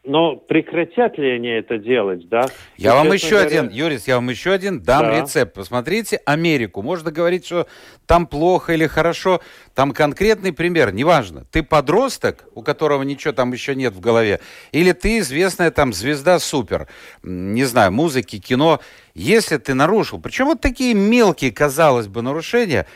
но 0.04 0.34
прекратят 0.34 1.16
ли 1.16 1.30
они 1.30 1.48
это 1.48 1.78
делать, 1.78 2.28
да? 2.28 2.48
Я 2.76 2.90
и, 2.90 2.94
вам 2.94 3.12
еще 3.12 3.38
говоря... 3.38 3.46
один, 3.46 3.68
Юрис, 3.68 4.08
я 4.08 4.16
вам 4.16 4.28
еще 4.30 4.52
один 4.52 4.80
дам 4.80 5.02
да. 5.02 5.20
рецепт. 5.20 5.54
Посмотрите 5.54 6.20
Америку. 6.24 6.82
Можно 6.82 7.12
говорить, 7.12 7.46
что 7.46 7.68
там 8.06 8.26
плохо 8.26 8.72
или 8.72 8.88
хорошо. 8.88 9.40
Там 9.74 9.92
конкретный 9.92 10.52
пример, 10.52 10.92
неважно. 10.92 11.46
Ты 11.52 11.62
подросток, 11.62 12.46
у 12.54 12.62
которого 12.62 13.04
ничего 13.04 13.32
там 13.32 13.52
еще 13.52 13.76
нет 13.76 13.94
в 13.94 14.00
голове, 14.00 14.40
или 14.72 14.90
ты 14.90 15.18
известная 15.18 15.70
там 15.70 15.92
звезда 15.92 16.40
супер, 16.40 16.88
не 17.22 17.64
знаю, 17.64 17.92
музыки, 17.92 18.40
кино. 18.40 18.80
Если 19.14 19.56
ты 19.58 19.74
нарушил, 19.74 20.20
причем 20.20 20.46
вот 20.46 20.60
такие 20.60 20.94
мелкие, 20.94 21.52
казалось 21.52 22.08
бы, 22.08 22.22
нарушения, 22.22 22.86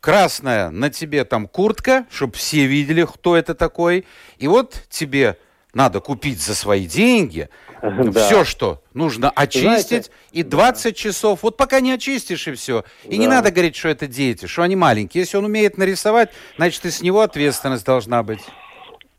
красная 0.00 0.70
на 0.70 0.90
тебе 0.90 1.24
там 1.24 1.46
куртка, 1.46 2.04
чтобы 2.10 2.32
все 2.32 2.66
видели, 2.66 3.04
кто 3.04 3.36
это 3.36 3.54
такой, 3.54 4.06
и 4.38 4.48
вот 4.48 4.82
тебе 4.88 5.36
надо 5.74 6.00
купить 6.00 6.40
за 6.40 6.54
свои 6.54 6.86
деньги 6.86 7.48
да. 7.82 8.12
все, 8.12 8.44
что 8.44 8.80
нужно 8.94 9.30
очистить, 9.30 10.06
Знаете, 10.06 10.10
и 10.32 10.42
20 10.42 10.84
да. 10.84 10.92
часов, 10.92 11.42
вот 11.42 11.56
пока 11.56 11.80
не 11.80 11.92
очистишь 11.92 12.46
и 12.48 12.52
все. 12.52 12.84
И 13.04 13.12
да. 13.12 13.16
не 13.16 13.26
надо 13.26 13.50
говорить, 13.50 13.76
что 13.76 13.88
это 13.88 14.06
дети, 14.06 14.46
что 14.46 14.62
они 14.62 14.76
маленькие. 14.76 15.22
Если 15.22 15.36
он 15.36 15.44
умеет 15.44 15.78
нарисовать, 15.78 16.30
значит, 16.56 16.84
и 16.84 16.90
с 16.90 17.02
него 17.02 17.20
ответственность 17.20 17.86
должна 17.86 18.22
быть. 18.22 18.44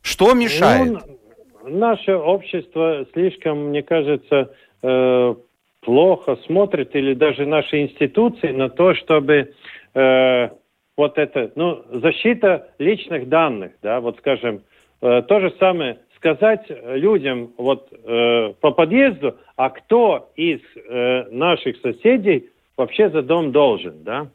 Что 0.01 0.33
мешает? 0.33 1.01
Ну, 1.63 1.69
наше 1.69 2.15
общество 2.15 3.05
слишком, 3.13 3.69
мне 3.69 3.81
кажется, 3.81 4.51
э, 4.81 5.35
плохо 5.81 6.37
смотрит, 6.45 6.95
или 6.95 7.13
даже 7.13 7.45
наши 7.45 7.81
институции, 7.81 8.51
на 8.51 8.69
то, 8.69 8.93
чтобы 8.95 9.53
э, 9.93 10.49
вот 10.97 11.17
это, 11.17 11.51
ну, 11.55 11.83
защита 11.91 12.69
личных 12.79 13.29
данных, 13.29 13.71
да, 13.81 13.99
вот 13.99 14.17
скажем, 14.19 14.61
э, 15.01 15.21
то 15.27 15.39
же 15.39 15.53
самое 15.59 15.99
сказать 16.23 16.65
людям 16.69 17.51
вот 17.57 17.89
э, 17.91 18.53
по 18.61 18.71
подъезду, 18.71 19.35
а 19.57 19.69
кто 19.69 20.29
из 20.37 20.61
э, 20.75 21.25
наших 21.31 21.77
соседей 21.81 22.49
вообще 22.77 23.09
за 23.09 23.21
дом 23.21 23.51
должен, 23.51 24.03
да? 24.03 24.27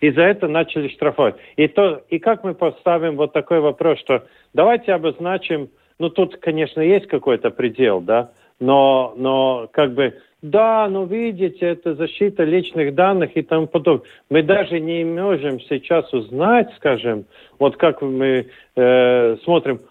И 0.00 0.10
за 0.10 0.22
это 0.22 0.48
начали 0.48 0.88
штрафовать. 0.88 1.36
И, 1.54 1.68
то, 1.68 2.02
и 2.08 2.18
как 2.18 2.42
мы 2.42 2.54
поставим 2.54 3.16
вот 3.16 3.32
такой 3.32 3.60
вопрос, 3.60 4.00
что 4.00 4.24
давайте 4.52 4.92
обозначим, 4.92 5.70
ну 6.00 6.10
тут, 6.10 6.38
конечно, 6.38 6.80
есть 6.80 7.06
какой-то 7.06 7.50
предел, 7.50 8.00
да, 8.00 8.32
но, 8.58 9.14
но 9.16 9.68
как 9.72 9.94
бы, 9.94 10.14
да, 10.42 10.88
ну 10.90 11.04
видите, 11.04 11.66
это 11.66 11.94
защита 11.94 12.42
личных 12.42 12.96
данных 12.96 13.36
и 13.36 13.42
тому 13.42 13.68
подобное. 13.68 14.08
Мы 14.28 14.42
даже 14.42 14.80
не 14.80 15.04
можем 15.04 15.60
сейчас 15.60 16.12
узнать, 16.12 16.68
скажем, 16.78 17.26
вот 17.60 17.76
как 17.76 18.02
мы 18.02 18.48
э, 18.74 19.36
смотрим, 19.44 19.82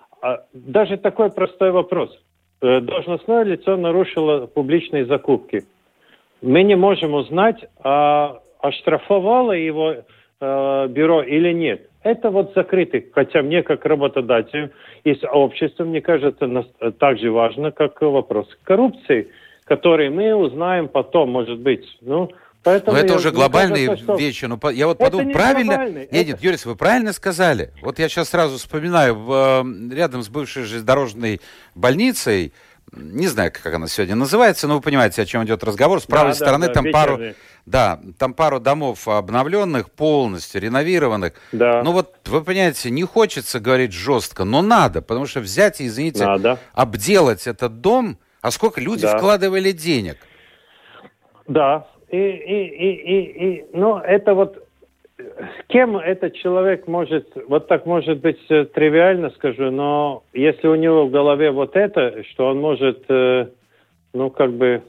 даже 0.53 0.97
такой 0.97 1.31
простой 1.31 1.71
вопрос. 1.71 2.17
э, 2.61 2.79
должностное 2.81 3.43
лицо 3.43 3.77
нарушило 3.77 4.45
публичные 4.45 5.05
закупки. 5.05 5.65
Мы 6.41 6.63
не 6.63 6.75
можем 6.75 7.13
узнать, 7.13 7.65
а 7.83 8.39
оштрафовало 8.59 9.53
его 9.53 9.93
э, 9.93 10.87
бюро 10.87 11.23
или 11.23 11.51
нет. 11.53 11.87
Это 12.03 12.31
вот 12.31 12.53
закрытый, 12.55 13.07
хотя 13.13 13.41
мне 13.41 13.61
как 13.61 13.85
работодателю 13.85 14.71
и 15.03 15.15
обществу, 15.31 15.85
мне 15.85 16.01
кажется, 16.01 16.65
так 16.97 17.19
же 17.19 17.31
важно, 17.31 17.71
как 17.71 18.01
вопрос 18.01 18.47
коррупции, 18.63 19.29
который 19.65 20.09
мы 20.09 20.33
узнаем 20.33 20.87
потом, 20.87 21.29
может 21.29 21.59
быть. 21.59 21.85
Ну, 22.01 22.29
Поэтому 22.63 22.95
Но 22.95 23.03
это 23.03 23.15
уже 23.15 23.31
глобальные 23.31 23.87
кажется, 23.87 24.03
что... 24.05 24.15
вещи. 24.17 24.45
Ну, 24.45 24.59
я 24.69 24.87
вот 24.87 24.99
подумал, 24.99 25.25
не 25.25 25.33
правильно... 25.33 25.89
Нет, 25.89 26.07
это... 26.11 26.25
нет, 26.25 26.43
Юрис, 26.43 26.65
вы 26.65 26.75
правильно 26.75 27.11
сказали. 27.11 27.73
Вот 27.81 27.97
я 27.97 28.07
сейчас 28.07 28.29
сразу 28.29 28.57
вспоминаю, 28.57 29.15
в, 29.15 29.65
рядом 29.91 30.21
с 30.21 30.29
бывшей 30.29 30.63
железнодорожной 30.63 31.41
больницей, 31.73 32.53
не 32.91 33.27
знаю, 33.27 33.51
как 33.51 33.73
она 33.73 33.87
сегодня 33.87 34.15
называется, 34.15 34.67
но 34.67 34.75
вы 34.75 34.81
понимаете, 34.81 35.21
о 35.21 35.25
чем 35.25 35.43
идет 35.43 35.63
разговор. 35.63 36.01
С 36.01 36.05
правой 36.05 36.31
да, 36.31 36.35
стороны 36.35 36.67
да, 36.67 36.73
там 36.73 36.85
вечерний. 36.85 36.93
пару... 36.93 37.35
Да, 37.65 37.99
там 38.17 38.33
пару 38.33 38.59
домов 38.59 39.07
обновленных, 39.07 39.91
полностью 39.91 40.61
реновированных. 40.61 41.33
Да. 41.51 41.83
Ну 41.83 41.93
вот, 41.93 42.15
вы 42.25 42.43
понимаете, 42.43 42.89
не 42.89 43.03
хочется 43.03 43.59
говорить 43.59 43.93
жестко, 43.93 44.43
но 44.43 44.61
надо, 44.61 45.01
потому 45.01 45.25
что 45.25 45.39
взять 45.39 45.79
и, 45.79 45.87
извините, 45.87 46.25
надо. 46.25 46.59
обделать 46.73 47.47
этот 47.47 47.79
дом, 47.79 48.17
а 48.41 48.51
сколько 48.51 48.81
люди 48.81 49.03
да. 49.03 49.17
вкладывали 49.17 49.71
денег. 49.71 50.17
Да, 51.47 51.87
и, 52.11 52.17
и, 52.17 52.63
и, 52.67 52.91
и, 52.93 53.45
и, 53.45 53.65
ну, 53.73 53.97
это 53.97 54.33
вот 54.33 54.67
с 55.17 55.67
кем 55.67 55.97
этот 55.97 56.35
человек 56.35 56.87
может, 56.87 57.31
вот 57.47 57.67
так 57.67 57.85
может 57.85 58.19
быть 58.19 58.39
э, 58.49 58.65
тривиально 58.65 59.29
скажу, 59.31 59.71
но 59.71 60.23
если 60.33 60.67
у 60.67 60.75
него 60.75 61.05
в 61.05 61.11
голове 61.11 61.51
вот 61.51 61.75
это, 61.75 62.23
что 62.31 62.47
он 62.47 62.59
может, 62.59 63.05
э, 63.09 63.47
ну, 64.13 64.29
как 64.29 64.53
бы, 64.53 64.83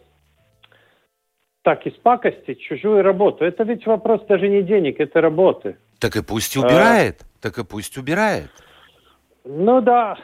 так 1.62 1.86
испакостить 1.86 2.60
чужую 2.60 3.02
работу, 3.02 3.44
это 3.44 3.62
ведь 3.64 3.86
вопрос 3.86 4.24
даже 4.26 4.48
не 4.48 4.62
денег, 4.62 4.98
это 4.98 5.20
работы. 5.20 5.76
Так 6.00 6.16
и 6.16 6.22
пусть 6.22 6.56
убирает, 6.56 7.18
а, 7.20 7.42
так 7.42 7.58
и 7.58 7.64
пусть 7.64 7.96
убирает. 7.96 8.50
Ну 9.44 9.80
да, 9.80 10.16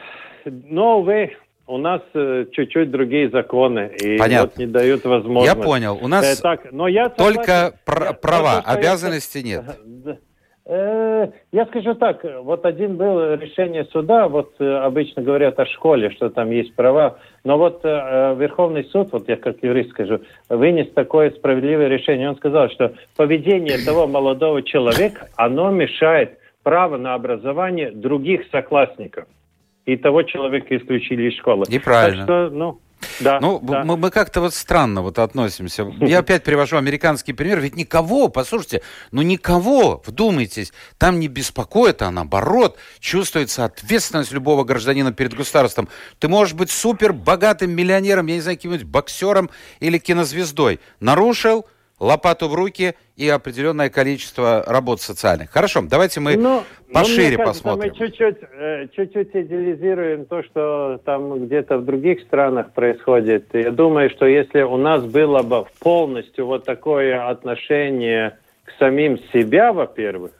но, 0.45 1.01
вы 1.01 1.35
у 1.69 1.77
нас 1.77 2.01
э, 2.15 2.45
чуть-чуть 2.51 2.89
другие 2.89 3.29
законы, 3.29 3.91
и 4.01 4.17
Понятно. 4.17 4.47
вот 4.47 4.57
не 4.57 4.65
дают 4.65 5.05
возможность. 5.05 5.55
Я 5.55 5.63
понял. 5.63 5.99
У 6.01 6.07
нас 6.07 6.39
э, 6.39 6.41
так, 6.41 6.71
но 6.71 6.87
я 6.87 7.09
только 7.09 7.73
пр- 7.85 8.15
права, 8.19 8.63
я, 8.65 8.73
обязанности 8.73 9.37
я, 9.37 9.43
нет. 9.43 10.19
Э, 10.65 11.27
я 11.51 11.65
скажу 11.67 11.93
так, 11.93 12.25
вот 12.41 12.65
один 12.65 12.97
был 12.97 13.35
решение 13.35 13.85
суда, 13.85 14.27
вот 14.27 14.59
обычно 14.59 15.21
говорят 15.21 15.59
о 15.59 15.67
школе, 15.67 16.09
что 16.09 16.29
там 16.29 16.49
есть 16.49 16.75
права, 16.75 17.19
но 17.43 17.57
вот 17.57 17.83
Верховный 17.83 18.85
суд, 18.85 19.09
вот 19.11 19.29
я 19.29 19.37
как 19.37 19.57
юрист 19.61 19.91
скажу, 19.91 20.21
вынес 20.49 20.91
такое 20.93 21.29
справедливое 21.31 21.87
решение. 21.87 22.29
Он 22.29 22.35
сказал, 22.35 22.69
что 22.69 22.93
поведение 23.15 23.77
того 23.85 24.07
молодого 24.07 24.63
человека, 24.63 25.29
оно 25.37 25.69
мешает 25.69 26.39
право 26.63 26.97
на 26.97 27.13
образование 27.13 27.91
других 27.91 28.41
соклассников 28.51 29.25
и 29.85 29.95
того 29.97 30.23
человека 30.23 30.77
исключили 30.77 31.29
из 31.29 31.37
школы. 31.37 31.65
Неправильно. 31.67 32.25
Так 32.25 32.47
что, 32.47 32.55
ну, 32.55 32.81
да, 33.19 33.39
ну, 33.39 33.59
да. 33.61 33.83
мы, 33.83 33.97
мы 33.97 34.11
как-то 34.11 34.41
вот 34.41 34.53
странно 34.53 35.01
вот 35.01 35.19
относимся. 35.19 35.91
Я 35.99 36.19
опять 36.19 36.43
привожу 36.43 36.77
американский 36.77 37.33
пример. 37.33 37.59
Ведь 37.59 37.75
никого, 37.75 38.29
послушайте, 38.29 38.81
ну 39.11 39.21
никого, 39.21 40.01
вдумайтесь, 40.05 40.73
там 40.97 41.19
не 41.19 41.27
беспокоит, 41.27 42.01
а 42.01 42.11
наоборот, 42.11 42.77
чувствуется 42.99 43.65
ответственность 43.65 44.31
любого 44.31 44.63
гражданина 44.63 45.13
перед 45.13 45.33
государством. 45.33 45.87
Ты 46.19 46.27
можешь 46.27 46.53
быть 46.53 46.71
супер 46.71 47.13
богатым 47.13 47.71
миллионером, 47.71 48.27
я 48.27 48.35
не 48.35 48.41
знаю, 48.41 48.57
каким-нибудь 48.57 48.85
боксером 48.85 49.49
или 49.79 49.97
кинозвездой. 49.97 50.79
Нарушил, 50.99 51.65
лопату 51.99 52.47
в 52.47 52.55
руки 52.55 52.95
и 53.15 53.27
определенное 53.27 53.89
количество 53.89 54.63
работ 54.65 55.01
социальных. 55.01 55.51
Хорошо, 55.51 55.81
давайте 55.83 56.19
мы 56.19 56.37
но, 56.37 56.63
пошире 56.91 57.37
но 57.37 57.43
кажется, 57.43 57.63
посмотрим. 57.63 57.91
Мы 57.91 57.97
чуть-чуть, 57.97 58.37
э, 58.51 58.87
чуть-чуть 58.95 59.29
идеализируем 59.33 60.25
то, 60.25 60.43
что 60.43 60.99
там 61.05 61.45
где-то 61.45 61.77
в 61.77 61.85
других 61.85 62.21
странах 62.21 62.71
происходит. 62.71 63.47
Я 63.53 63.71
думаю, 63.71 64.09
что 64.09 64.25
если 64.25 64.61
у 64.61 64.77
нас 64.77 65.03
было 65.03 65.43
бы 65.43 65.65
полностью 65.79 66.45
вот 66.45 66.65
такое 66.65 67.27
отношение 67.27 68.37
к 68.63 68.71
самим 68.79 69.19
себя, 69.33 69.73
во-первых, 69.73 70.31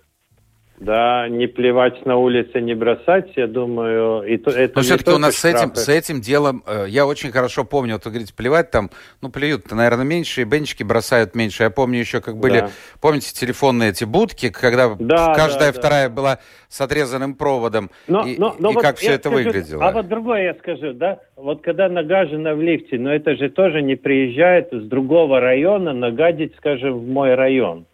да, 0.79 1.27
не 1.27 1.47
плевать 1.47 2.05
на 2.05 2.15
улице, 2.15 2.61
не 2.61 2.73
бросать, 2.73 3.31
я 3.35 3.47
думаю, 3.47 4.23
и 4.23 4.37
то, 4.37 4.49
это 4.49 4.73
Но 4.77 4.81
все-таки 4.81 5.11
у 5.11 5.17
нас 5.17 5.35
с 5.35 5.45
этим, 5.45 5.75
с 5.75 5.89
этим 5.89 6.21
делом, 6.21 6.63
э, 6.65 6.85
я 6.87 7.05
очень 7.05 7.31
хорошо 7.31 7.65
помню, 7.65 7.95
вот 7.95 8.05
вы 8.05 8.11
говорите, 8.11 8.33
плевать 8.33 8.71
там, 8.71 8.89
ну, 9.21 9.29
плюют-то, 9.29 9.75
наверное, 9.75 10.05
меньше, 10.05 10.41
и 10.41 10.45
бенчики 10.45 10.83
бросают 10.83 11.35
меньше. 11.35 11.63
Я 11.63 11.69
помню 11.69 11.99
еще, 11.99 12.21
как 12.21 12.37
были, 12.37 12.61
да. 12.61 12.69
помните, 13.01 13.33
телефонные 13.33 13.89
эти 13.89 14.05
будки, 14.05 14.49
когда 14.49 14.95
да, 14.97 15.33
каждая 15.35 15.73
да, 15.73 15.79
вторая 15.79 16.07
да. 16.07 16.15
была 16.15 16.39
с 16.69 16.79
отрезанным 16.79 17.35
проводом, 17.35 17.89
но, 18.07 18.25
и, 18.25 18.37
но, 18.37 18.55
но 18.57 18.71
и 18.71 18.73
вот 18.75 18.81
как 18.81 18.97
все 18.97 19.13
это 19.13 19.29
скажу, 19.29 19.43
выглядело. 19.43 19.85
А 19.85 19.91
вот 19.91 20.07
другое 20.07 20.43
я 20.43 20.53
скажу, 20.55 20.93
да, 20.93 21.19
вот 21.35 21.61
когда 21.61 21.89
нагажено 21.89 22.55
в 22.55 22.61
лифте, 22.61 22.97
но 22.97 23.13
это 23.13 23.35
же 23.35 23.49
тоже 23.49 23.81
не 23.81 23.95
приезжает 23.95 24.69
с 24.71 24.83
другого 24.83 25.41
района 25.41 25.93
нагадить, 25.93 26.55
скажем, 26.55 26.99
в 26.99 27.07
мой 27.07 27.35
район. 27.35 27.85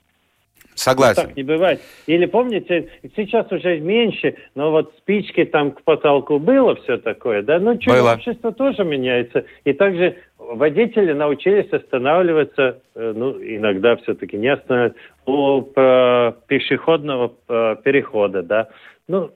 Согласен. 0.75 1.23
Ну, 1.23 1.27
так 1.27 1.37
не 1.37 1.43
бывает. 1.43 1.81
Или 2.05 2.25
помните, 2.25 2.89
сейчас 3.15 3.51
уже 3.51 3.79
меньше, 3.79 4.35
но 4.55 4.71
вот 4.71 4.93
спички 4.97 5.45
там 5.45 5.71
к 5.71 5.81
потолку 5.83 6.37
было 6.37 6.75
все 6.75 6.97
такое, 6.97 7.41
да? 7.41 7.59
Ну, 7.59 7.79
что, 7.81 7.93
было. 7.93 8.13
общество 8.13 8.51
тоже 8.51 8.83
меняется. 8.83 9.45
И 9.63 9.73
также 9.73 10.17
водители 10.37 11.13
научились 11.13 11.71
останавливаться, 11.71 12.79
э, 12.93 13.13
ну, 13.15 13.41
иногда 13.41 13.95
все-таки 13.97 14.37
не 14.37 14.49
останавливаться, 14.49 14.99
у 15.25 15.61
пешеходного 16.47 17.33
э, 17.47 17.75
перехода, 17.83 18.43
да? 18.43 18.67
Ну, 19.07 19.31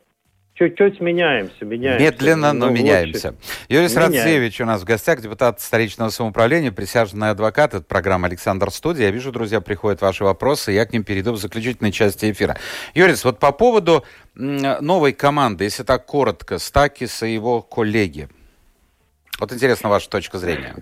чуть-чуть 0.59 0.99
меняемся, 0.99 1.65
меняемся. 1.65 2.05
Медленно, 2.05 2.53
но 2.53 2.67
ну, 2.67 2.71
меняемся. 2.71 3.33
Юрий 3.69 3.87
Радцевич 3.95 4.59
у 4.59 4.65
нас 4.65 4.81
в 4.81 4.85
гостях, 4.85 5.21
депутат 5.21 5.61
столичного 5.61 6.09
самоуправления, 6.09 6.71
присяжный 6.71 7.29
адвокат. 7.29 7.73
Это 7.73 7.85
программа 7.85 8.27
«Александр 8.27 8.69
Студия». 8.69 9.05
Я 9.05 9.11
вижу, 9.11 9.31
друзья, 9.31 9.61
приходят 9.61 10.01
ваши 10.01 10.23
вопросы, 10.25 10.73
я 10.73 10.85
к 10.85 10.91
ним 10.91 11.03
перейду 11.03 11.31
в 11.31 11.37
заключительной 11.37 11.93
части 11.93 12.29
эфира. 12.29 12.57
Юрис, 12.93 13.23
вот 13.23 13.39
по 13.39 13.53
поводу 13.53 14.03
новой 14.35 15.13
команды, 15.13 15.63
если 15.63 15.83
так 15.83 16.05
коротко, 16.05 16.59
Стакис 16.59 17.23
и 17.23 17.33
его 17.33 17.61
коллеги. 17.61 18.27
Вот 19.39 19.53
интересна 19.53 19.89
ваша 19.89 20.09
точка 20.09 20.37
зрения. 20.37 20.75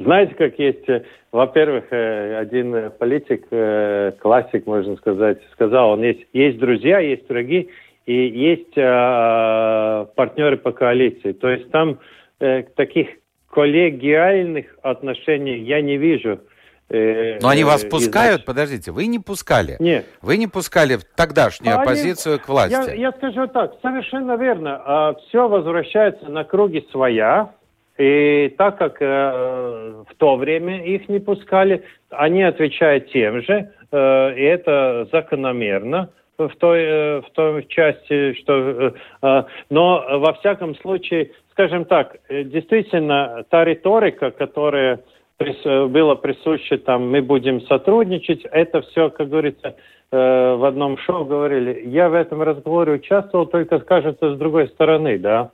Знаете, 0.00 0.34
как 0.34 0.58
есть, 0.58 0.88
э, 0.88 1.04
во-первых, 1.30 1.84
э, 1.90 2.36
один 2.38 2.90
политик, 2.98 3.46
э, 3.50 4.12
классик, 4.18 4.66
можно 4.66 4.96
сказать, 4.96 5.38
сказал, 5.52 5.90
он 5.90 6.02
есть, 6.02 6.26
есть 6.32 6.58
друзья, 6.58 6.98
есть 6.98 7.28
враги, 7.28 7.70
и 8.06 8.28
есть 8.28 8.76
э, 8.76 10.06
партнеры 10.16 10.56
по 10.56 10.72
коалиции. 10.72 11.32
То 11.32 11.48
есть 11.48 11.70
там 11.70 11.98
э, 12.40 12.62
таких 12.74 13.08
коллегиальных 13.50 14.66
отношений 14.82 15.58
я 15.58 15.80
не 15.80 15.96
вижу. 15.96 16.40
Э, 16.88 17.38
Но 17.40 17.48
они 17.48 17.64
вас 17.64 17.84
пускают? 17.84 18.40
Из... 18.40 18.44
Подождите, 18.44 18.90
вы 18.90 19.06
не 19.06 19.18
пускали? 19.18 19.76
Нет. 19.78 20.06
Вы 20.20 20.36
не 20.36 20.46
пускали 20.46 20.98
тогдашнюю 21.16 21.74
они... 21.74 21.82
оппозицию 21.82 22.40
к 22.40 22.48
власти? 22.48 22.90
Я, 22.90 22.94
я 22.94 23.12
скажу 23.12 23.46
так, 23.46 23.74
совершенно 23.82 24.36
верно. 24.36 24.82
А, 24.84 25.14
все 25.14 25.48
возвращается 25.48 26.28
на 26.28 26.44
круги 26.44 26.86
своя. 26.90 27.50
И 27.98 28.54
так 28.58 28.78
как 28.78 28.96
э, 29.00 30.04
в 30.08 30.14
то 30.16 30.36
время 30.36 30.84
их 30.84 31.08
не 31.08 31.20
пускали, 31.20 31.84
они 32.10 32.42
отвечают 32.42 33.12
тем 33.12 33.42
же, 33.42 33.70
э, 33.90 34.34
и 34.34 34.42
это 34.42 35.06
закономерно 35.12 36.10
в 36.38 36.56
той, 36.56 36.80
э, 36.82 37.20
в 37.20 37.30
той 37.32 37.64
части, 37.66 38.34
что... 38.34 38.52
Э, 38.52 38.92
э, 39.22 39.42
но 39.70 40.04
во 40.18 40.32
всяком 40.34 40.74
случае, 40.76 41.30
скажем 41.52 41.84
так, 41.84 42.16
действительно, 42.28 43.44
та 43.50 43.64
риторика, 43.64 44.30
которая 44.30 45.00
была 45.38 46.14
присуща 46.14 46.78
там, 46.78 47.10
мы 47.10 47.20
будем 47.20 47.62
сотрудничать, 47.62 48.44
это 48.44 48.80
все, 48.82 49.10
как 49.10 49.28
говорится, 49.28 49.74
в 50.12 50.68
одном 50.68 50.98
шоу 50.98 51.24
говорили. 51.24 51.82
Я 51.86 52.10
в 52.10 52.14
этом 52.14 52.42
разговоре 52.42 52.92
участвовал, 52.92 53.46
только, 53.46 53.80
кажется, 53.80 54.34
с 54.34 54.38
другой 54.38 54.68
стороны, 54.68 55.18
да. 55.18 55.50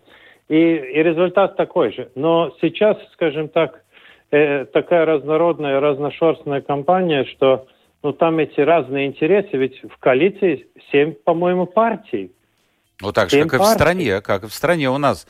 И, 0.48 0.56
и 0.56 1.02
результат 1.02 1.56
такой 1.56 1.92
же. 1.92 2.10
Но 2.16 2.52
сейчас, 2.60 2.98
скажем 3.12 3.48
так, 3.48 3.82
такая 4.28 5.06
разнородная, 5.06 5.80
разношерстная 5.80 6.60
компания, 6.60 7.24
что 7.24 7.66
ну 8.02 8.12
там 8.12 8.38
эти 8.38 8.60
разные 8.60 9.06
интересы, 9.06 9.50
ведь 9.52 9.82
в 9.82 9.98
коалиции 9.98 10.66
семь, 10.90 11.12
по-моему, 11.12 11.66
партий. 11.66 12.32
Ну 13.00 13.12
так 13.12 13.30
же, 13.30 13.42
как 13.42 13.60
партий. 13.60 13.64
и 13.64 13.68
в 13.68 13.74
стране, 13.74 14.20
как 14.20 14.44
и 14.44 14.46
в 14.46 14.54
стране 14.54 14.90
у 14.90 14.98
нас 14.98 15.26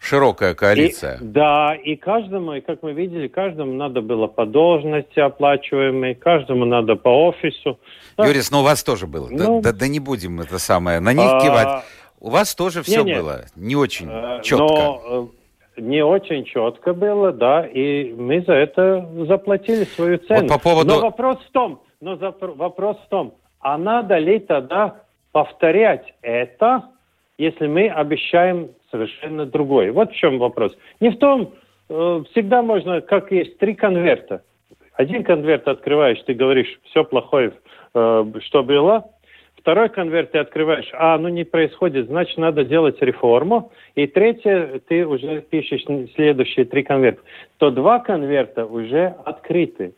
широкая 0.00 0.54
коалиция. 0.54 1.16
И, 1.16 1.24
да, 1.24 1.74
и 1.74 1.96
каждому, 1.96 2.54
и 2.54 2.60
как 2.60 2.82
мы 2.82 2.92
видели, 2.92 3.28
каждому 3.28 3.72
надо 3.72 4.00
было 4.00 4.26
по 4.26 4.46
должности 4.46 5.18
оплачиваемой, 5.18 6.14
каждому 6.14 6.64
надо 6.64 6.96
по 6.96 7.28
офису. 7.28 7.78
Юрис, 8.18 8.50
ну 8.50 8.60
у 8.60 8.62
вас 8.62 8.82
тоже 8.82 9.06
было. 9.06 9.28
Ну, 9.30 9.60
да, 9.60 9.72
да, 9.72 9.78
да 9.78 9.88
не 9.88 10.00
будем 10.00 10.40
это 10.40 10.58
самое, 10.58 11.00
на 11.00 11.12
них 11.12 11.28
а, 11.28 11.40
кивать. 11.40 11.84
У 12.20 12.30
вас 12.30 12.54
тоже 12.54 12.82
все 12.82 13.02
не, 13.02 13.12
не, 13.12 13.16
было 13.16 13.44
не 13.56 13.76
очень 13.76 14.08
а, 14.10 14.40
четко. 14.42 14.64
Но, 14.64 15.30
не 15.76 16.04
очень 16.04 16.44
четко 16.44 16.92
было, 16.92 17.32
да, 17.32 17.66
и 17.66 18.12
мы 18.12 18.42
за 18.42 18.54
это 18.54 19.08
заплатили 19.28 19.84
свою 19.84 20.18
цену. 20.18 20.42
Вот 20.42 20.48
по 20.48 20.58
поводу... 20.58 20.94
Но 20.94 21.00
вопрос 21.00 21.38
в 21.48 21.52
том, 21.52 21.82
но 22.00 22.16
вопрос 22.40 22.96
в 22.98 23.08
том, 23.08 23.34
а 23.60 23.76
надо 23.76 24.18
ли 24.18 24.38
тогда 24.38 25.02
повторять 25.32 26.14
это, 26.22 26.84
если 27.38 27.66
мы 27.66 27.88
обещаем 27.88 28.70
совершенно 28.90 29.46
другое? 29.46 29.92
Вот 29.92 30.12
в 30.12 30.16
чем 30.16 30.38
вопрос. 30.38 30.76
Не 31.00 31.10
в 31.10 31.18
том, 31.18 31.54
э, 31.88 32.22
всегда 32.30 32.62
можно, 32.62 33.00
как 33.00 33.32
есть, 33.32 33.58
три 33.58 33.74
конверта. 33.74 34.42
Один 34.94 35.24
конверт 35.24 35.68
открываешь, 35.68 36.22
ты 36.22 36.34
говоришь, 36.34 36.78
все 36.84 37.04
плохое, 37.04 37.52
э, 37.94 38.24
что 38.40 38.62
было, 38.62 39.04
Второй 39.68 39.90
конверт 39.90 40.30
ты 40.30 40.38
открываешь, 40.38 40.88
а, 40.94 41.18
ну 41.18 41.28
не 41.28 41.44
происходит, 41.44 42.06
значит, 42.06 42.38
надо 42.38 42.64
делать 42.64 43.02
реформу. 43.02 43.70
И 43.96 44.06
третье, 44.06 44.80
ты 44.88 45.04
уже 45.04 45.42
пишешь 45.42 45.84
следующие 46.14 46.64
три 46.64 46.84
конверта. 46.84 47.20
То 47.58 47.70
два 47.70 47.98
конверта 47.98 48.64
уже 48.64 49.14
открыты. 49.26 49.92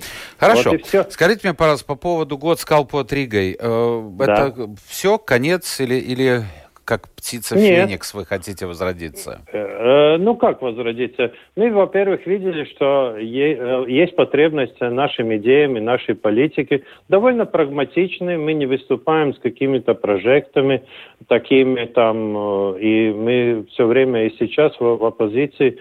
Хорошо. 0.38 0.72
Вот 0.92 1.12
Скажите 1.12 1.40
мне, 1.44 1.54
пожалуйста, 1.54 1.86
по 1.86 1.96
поводу 1.96 2.38
год 2.38 2.60
скал 2.60 2.84
под 2.84 3.12
Ригой. 3.12 3.56
Э, 3.58 4.10
да. 4.18 4.48
Это 4.48 4.70
все, 4.88 5.18
конец 5.18 5.80
или, 5.80 5.94
или 5.94 6.44
как 6.86 7.08
птица 7.16 7.56
Нет. 7.56 7.88
Феникс 7.88 8.14
вы 8.14 8.24
хотите 8.24 8.64
возродиться? 8.64 9.40
Э, 9.52 9.58
э, 9.58 10.16
ну, 10.18 10.36
как 10.36 10.62
возродиться? 10.62 11.32
Мы, 11.56 11.72
во-первых, 11.72 12.26
видели, 12.26 12.64
что 12.64 13.16
есть 13.18 14.14
потребность 14.14 14.80
нашими 14.80 15.36
идеями, 15.36 15.80
нашей 15.80 16.14
политики. 16.14 16.84
Довольно 17.08 17.44
прагматичны, 17.44 18.38
мы 18.38 18.54
не 18.54 18.66
выступаем 18.66 19.34
с 19.34 19.38
какими-то 19.40 19.94
прожектами 19.94 20.84
такими 21.26 21.86
там, 21.86 22.76
и 22.76 23.10
мы 23.10 23.66
все 23.72 23.86
время 23.86 24.26
и 24.26 24.36
сейчас 24.38 24.78
в 24.78 25.04
оппозиции. 25.04 25.78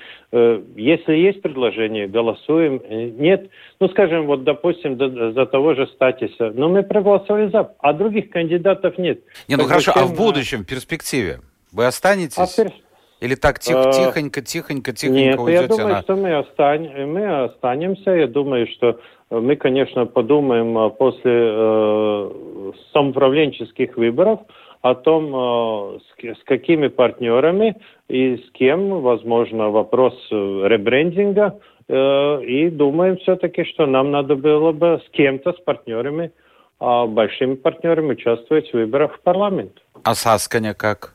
Если 0.75 1.15
есть 1.15 1.41
предложение, 1.41 2.07
голосуем. 2.07 2.81
Нет, 2.89 3.49
ну, 3.79 3.87
скажем, 3.87 4.25
вот, 4.25 4.43
допустим, 4.43 4.97
за, 4.97 5.45
того 5.45 5.75
же 5.75 5.87
статиса, 5.87 6.51
но 6.53 6.67
мы 6.67 6.83
проголосовали 6.83 7.49
за, 7.49 7.73
а 7.79 7.93
других 7.93 8.29
кандидатов 8.31 8.97
нет. 8.97 9.21
Не, 9.47 9.55
ну 9.55 9.63
так 9.63 9.69
хорошо, 9.69 9.93
зачем... 9.93 10.03
а 10.03 10.13
в 10.13 10.17
будущем, 10.17 10.63
в 10.63 10.67
перспективе, 10.67 11.39
вы 11.71 11.85
останетесь? 11.85 12.37
А 12.37 12.47
пер... 12.47 12.73
Или 13.21 13.35
так 13.35 13.59
тих, 13.59 13.75
тихонько, 13.91 14.41
тихонько, 14.41 14.91
тихонько 14.91 15.21
Нет, 15.21 15.39
уйдете 15.39 15.61
я 15.61 15.67
думаю, 15.67 15.93
на... 15.93 16.01
что 16.01 16.15
мы, 16.17 16.35
остань... 16.35 17.05
мы 17.05 17.43
останемся. 17.45 18.11
Я 18.11 18.27
думаю, 18.27 18.67
что 18.67 18.99
мы, 19.29 19.55
конечно, 19.55 20.05
подумаем 20.05 20.91
после 20.91 21.31
э, 21.33 22.71
самоуправленческих 22.91 23.95
выборов 23.95 24.41
о 24.85 24.95
том, 24.95 25.33
э, 25.35 26.33
с, 26.33 26.43
какими 26.43 26.87
партнерами 26.87 27.75
и 28.07 28.37
с 28.37 28.51
кем, 28.51 29.01
возможно, 29.01 29.69
вопрос 29.69 30.13
э, 30.31 30.35
ребрендинга– 30.35 31.59
Э, 31.87 32.41
и 32.43 32.69
думаем 32.69 33.17
все-таки, 33.17 33.63
что 33.65 33.85
нам 33.85 34.11
надо 34.11 34.35
было 34.35 34.71
бы 34.71 35.01
с 35.05 35.09
кем-то, 35.11 35.53
с 35.53 35.59
партнерами, 35.61 36.31
а 36.79 37.05
большими 37.05 37.55
партнерами 37.55 38.13
участвовать 38.13 38.69
в 38.69 38.73
выборах 38.73 39.15
в 39.15 39.21
парламент. 39.21 39.83
А 40.03 40.15
Сасканя 40.15 40.73
как? 40.73 41.13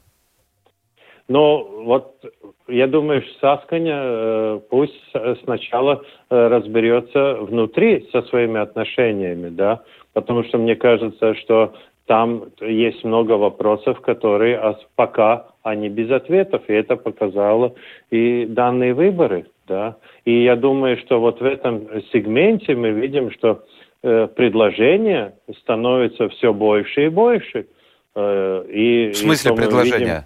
Ну, 1.29 1.85
вот 1.85 2.25
я 2.69 2.87
думаю, 2.87 3.23
что 3.23 3.33
Сасканя 3.41 4.61
пусть 4.69 5.13
сначала 5.45 6.03
разберется 6.29 7.35
внутри 7.35 8.09
со 8.11 8.23
своими 8.23 8.61
отношениями, 8.61 9.49
да, 9.49 9.83
потому 10.13 10.43
что 10.45 10.59
мне 10.59 10.75
кажется, 10.75 11.35
что 11.37 11.75
там 12.11 12.47
есть 12.61 13.05
много 13.05 13.35
вопросов, 13.35 14.01
которые 14.01 14.77
пока 14.97 15.47
они 15.63 15.89
без 15.89 16.11
ответов, 16.11 16.61
и 16.67 16.73
это 16.73 16.97
показало 16.97 17.77
и 18.11 18.47
данные 18.47 18.95
выборы, 18.95 19.47
да. 19.69 19.97
И 20.25 20.43
я 20.43 20.57
думаю, 20.57 20.99
что 20.99 21.21
вот 21.21 21.41
в 21.41 21.45
этом 21.45 21.87
сегменте 22.13 22.75
мы 22.75 22.91
видим, 22.91 23.31
что 23.31 23.63
э, 24.03 24.27
предложения 24.27 25.35
становятся 25.61 26.29
все 26.31 26.53
больше 26.53 27.05
и 27.05 27.09
больше. 27.11 27.69
Э, 28.17 28.65
и, 28.69 29.11
в 29.11 29.17
смысле 29.17 29.53
и, 29.53 29.57
предложения? 29.57 29.99
Видим, 29.99 30.25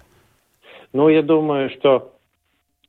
ну, 0.93 1.09
я 1.09 1.21
думаю, 1.21 1.69
что, 1.69 2.13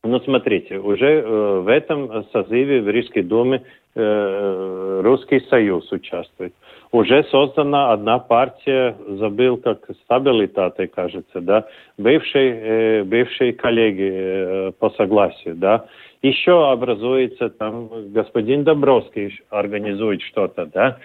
ну, 0.05 0.21
смотрите, 0.21 0.79
уже 0.79 1.21
э, 1.21 1.61
в 1.61 1.69
этом 1.69 2.25
созыве 2.33 2.81
в 2.81 2.89
Рижской 2.89 3.23
думе 3.23 3.63
э, 3.95 5.01
Русский 5.05 5.41
Союз 5.51 5.93
участвует. 5.93 6.55
Уже 6.97 7.25
создана 7.25 7.93
одна 7.93 8.19
партия, 8.19 8.97
забыл, 9.07 9.59
как 9.59 9.81
стабилитаты, 10.05 10.87
кажется, 10.87 11.43
да, 11.43 11.67
бывшие, 11.99 13.01
э, 13.01 13.05
бывшие 13.05 13.53
коллеги 13.53 14.11
э, 14.11 14.73
по 14.79 14.89
согласию, 14.89 15.57
да, 15.57 15.85
еще 16.23 16.71
образуется 16.71 17.51
там 17.51 17.91
господин 18.13 18.65
Добровский 18.65 19.39
организует 19.51 20.23
что-то, 20.23 20.65
да. 20.73 20.97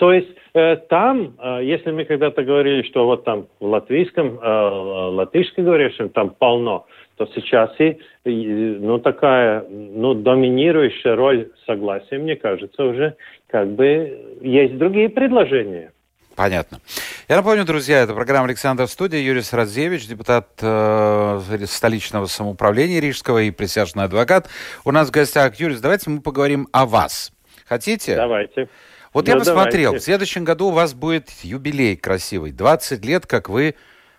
То 0.00 0.12
есть 0.12 0.30
э, 0.54 0.74
там, 0.88 1.34
э, 1.38 1.60
если 1.62 1.92
мы 1.92 2.04
когда-то 2.06 2.42
говорили, 2.42 2.82
что 2.82 3.06
вот 3.06 3.22
там 3.22 3.46
в 3.60 3.66
латвийском, 3.66 4.40
э, 4.40 4.68
латышском 5.12 5.64
говорящем 5.64 6.08
там 6.08 6.30
полно, 6.30 6.86
то 7.16 7.26
сейчас 7.34 7.70
и, 7.78 7.98
ну, 8.24 8.98
такая, 8.98 9.64
ну, 9.68 10.14
доминирующая 10.14 11.16
роль 11.16 11.50
согласия, 11.66 12.18
мне 12.18 12.36
кажется, 12.36 12.84
уже 12.84 13.16
как 13.48 13.68
бы 13.68 14.38
есть 14.42 14.76
другие 14.76 15.08
предложения. 15.08 15.92
Понятно. 16.36 16.80
Я 17.28 17.36
напомню, 17.36 17.64
друзья, 17.64 18.02
это 18.02 18.12
программа 18.12 18.44
«Александр 18.44 18.84
в 18.84 18.90
студии». 18.90 19.16
Юрий 19.16 19.40
Сарадзевич, 19.40 20.06
депутат 20.06 20.48
э, 20.60 21.40
столичного 21.64 22.26
самоуправления 22.26 23.00
Рижского 23.00 23.42
и 23.42 23.50
присяжный 23.50 24.04
адвокат. 24.04 24.48
У 24.84 24.92
нас 24.92 25.08
в 25.08 25.12
гостях 25.12 25.54
Юрий, 25.58 25.78
давайте 25.80 26.10
мы 26.10 26.20
поговорим 26.20 26.68
о 26.72 26.84
вас. 26.84 27.32
Хотите? 27.66 28.16
Давайте. 28.16 28.68
Вот 29.14 29.26
ну, 29.26 29.32
я 29.32 29.38
посмотрел, 29.38 29.92
давайте. 29.92 30.02
в 30.02 30.04
следующем 30.04 30.44
году 30.44 30.66
у 30.68 30.72
вас 30.72 30.92
будет 30.92 31.30
юбилей 31.42 31.96
красивый. 31.96 32.52
20 32.52 33.02
лет, 33.06 33.26
как 33.26 33.48
вы 33.48 33.74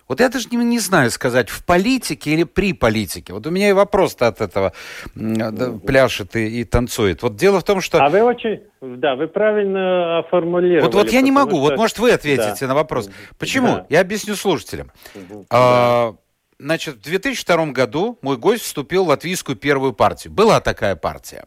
вот 0.08 0.20
я 0.20 0.30
даже 0.30 0.48
не, 0.52 0.58
не 0.58 0.80
знаю 0.80 1.12
сказать, 1.12 1.50
в 1.50 1.66
политике 1.66 2.32
или 2.32 2.44
при 2.44 2.74
политике. 2.74 3.34
Вот 3.34 3.46
у 3.46 3.52
меня 3.52 3.70
и 3.70 3.74
вопрос-то 3.74 4.28
от 4.28 4.42
этого 4.42 4.74
пляшет 5.14 6.36
и, 6.36 6.62
и 6.62 6.64
танцует. 6.64 7.24
Вот 7.24 7.36
дело 7.36 7.60
в 7.60 7.64
том, 7.64 7.82
что... 7.82 8.04
А 8.04 8.10
вы 8.10 8.24
очень... 8.24 8.62
Да, 8.80 9.16
вы 9.16 9.28
правильно 9.28 10.24
формулировали. 10.30 10.86
Вот, 10.86 10.94
вот 10.94 11.12
я 11.12 11.22
не 11.22 11.32
могу. 11.32 11.58
Что... 11.58 11.62
Вот 11.62 11.78
может 11.78 12.00
вы 12.00 12.12
ответите 12.12 12.62
да. 12.62 12.68
на 12.68 12.76
вопрос. 12.76 13.10
Почему? 13.38 13.68
Да. 13.68 13.86
Я 13.90 14.02
объясню 14.02 14.36
слушателям. 14.36 14.92
Да. 15.14 15.44
А, 15.50 16.16
значит, 16.60 16.96
в 16.96 17.02
2002 17.04 17.66
году 17.68 18.18
мой 18.22 18.38
гость 18.38 18.64
вступил 18.64 19.06
в 19.06 19.10
латвийскую 19.10 19.56
первую 19.58 19.94
партию. 19.94 20.32
Была 20.32 20.62
такая 20.62 20.96
партия. 20.96 21.46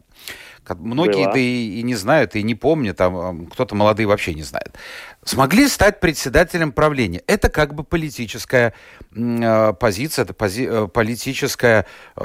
Многие 0.69 1.27
это 1.27 1.39
и, 1.39 1.79
и 1.79 1.83
не 1.83 1.95
знают, 1.95 2.35
и 2.35 2.43
не 2.43 2.55
помнят, 2.55 2.99
а 2.99 3.35
кто-то 3.51 3.75
молодые 3.75 4.07
вообще 4.07 4.33
не 4.33 4.43
знает. 4.43 4.75
Смогли 5.23 5.67
стать 5.67 5.99
председателем 5.99 6.71
правления. 6.71 7.21
Это 7.27 7.49
как 7.49 7.73
бы 7.73 7.83
политическая 7.83 8.73
э, 9.15 9.73
позиция, 9.73 10.23
это 10.23 10.33
пози, 10.33 10.67
э, 10.69 10.87
политическая 10.87 11.85
э, 12.15 12.21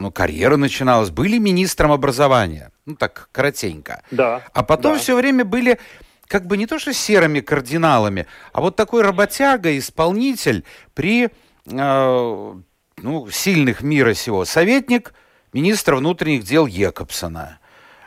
ну, 0.00 0.10
карьера 0.10 0.56
начиналась. 0.56 1.10
Были 1.10 1.38
министром 1.38 1.92
образования. 1.92 2.72
Ну, 2.86 2.94
так, 2.94 3.28
коротенько. 3.32 4.02
Да. 4.10 4.42
А 4.52 4.62
потом 4.62 4.94
да. 4.94 4.98
все 4.98 5.16
время 5.16 5.44
были 5.44 5.78
как 6.26 6.46
бы 6.46 6.56
не 6.56 6.66
то 6.66 6.78
что 6.78 6.94
серыми 6.94 7.40
кардиналами, 7.40 8.26
а 8.52 8.60
вот 8.60 8.76
такой 8.76 9.02
работяга, 9.02 9.76
исполнитель 9.76 10.64
при 10.94 11.30
э, 11.66 12.54
ну, 13.02 13.30
сильных 13.30 13.82
мира 13.82 14.14
сего. 14.14 14.44
Советник 14.44 15.12
министра 15.52 15.96
внутренних 15.96 16.44
дел 16.44 16.66
Екобсона. 16.66 17.59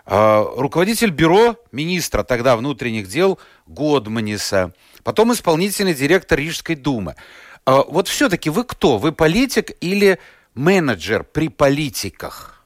А, 0.06 0.44
руководитель 0.58 1.12
бюро 1.12 1.56
министра 1.72 2.24
тогда 2.24 2.58
внутренних 2.58 3.08
дел 3.08 3.40
Годманиса, 3.68 4.74
потом 5.04 5.32
исполнительный 5.32 5.94
директор 5.94 6.38
Рижской 6.38 6.76
думы. 6.76 7.16
А, 7.66 7.84
вот 7.88 8.08
все-таки 8.08 8.50
вы 8.50 8.66
кто? 8.66 8.98
Вы 8.98 9.14
политик 9.14 9.72
или 9.80 10.18
менеджер 10.56 11.24
при 11.24 11.48
политиках? 11.48 12.66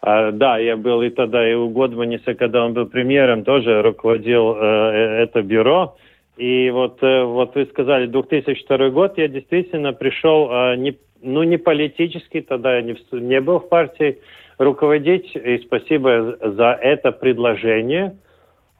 А, 0.00 0.30
да, 0.30 0.58
я 0.58 0.76
был 0.76 1.02
и 1.02 1.10
тогда, 1.10 1.48
и 1.48 1.54
у 1.54 1.68
Годманиса, 1.68 2.34
когда 2.34 2.64
он 2.64 2.74
был 2.74 2.86
премьером, 2.86 3.42
тоже 3.42 3.82
руководил 3.82 4.54
э, 4.54 4.60
э 4.60 5.22
это 5.24 5.42
бюро. 5.42 5.96
И 6.36 6.70
вот, 6.70 7.02
э, 7.02 7.24
вот 7.24 7.56
вы 7.56 7.66
сказали, 7.66 8.06
2002 8.06 8.90
год, 8.90 9.18
я 9.18 9.26
действительно 9.26 9.92
пришел, 9.92 10.48
не, 10.76 10.96
ну 11.20 11.42
не 11.42 11.56
политический, 11.56 12.42
тогда 12.42 12.76
я 12.76 12.82
не, 12.82 12.96
не 13.10 13.40
был 13.40 13.58
в 13.58 13.68
партии, 13.68 14.18
руководить, 14.58 15.34
и 15.34 15.58
спасибо 15.58 16.36
за 16.40 16.78
это 16.80 17.12
предложение, 17.12 18.16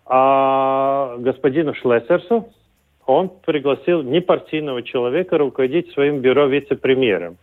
а 0.07 1.17
господину 1.19 1.75
Шлессерсу 1.75 2.49
он 3.07 3.31
пригласил 3.47 4.03
непартийного 4.03 4.83
человека 4.83 5.38
руководить 5.38 5.91
своим 5.93 6.21
бюро 6.21 6.47
вице-премьером. 6.47 7.38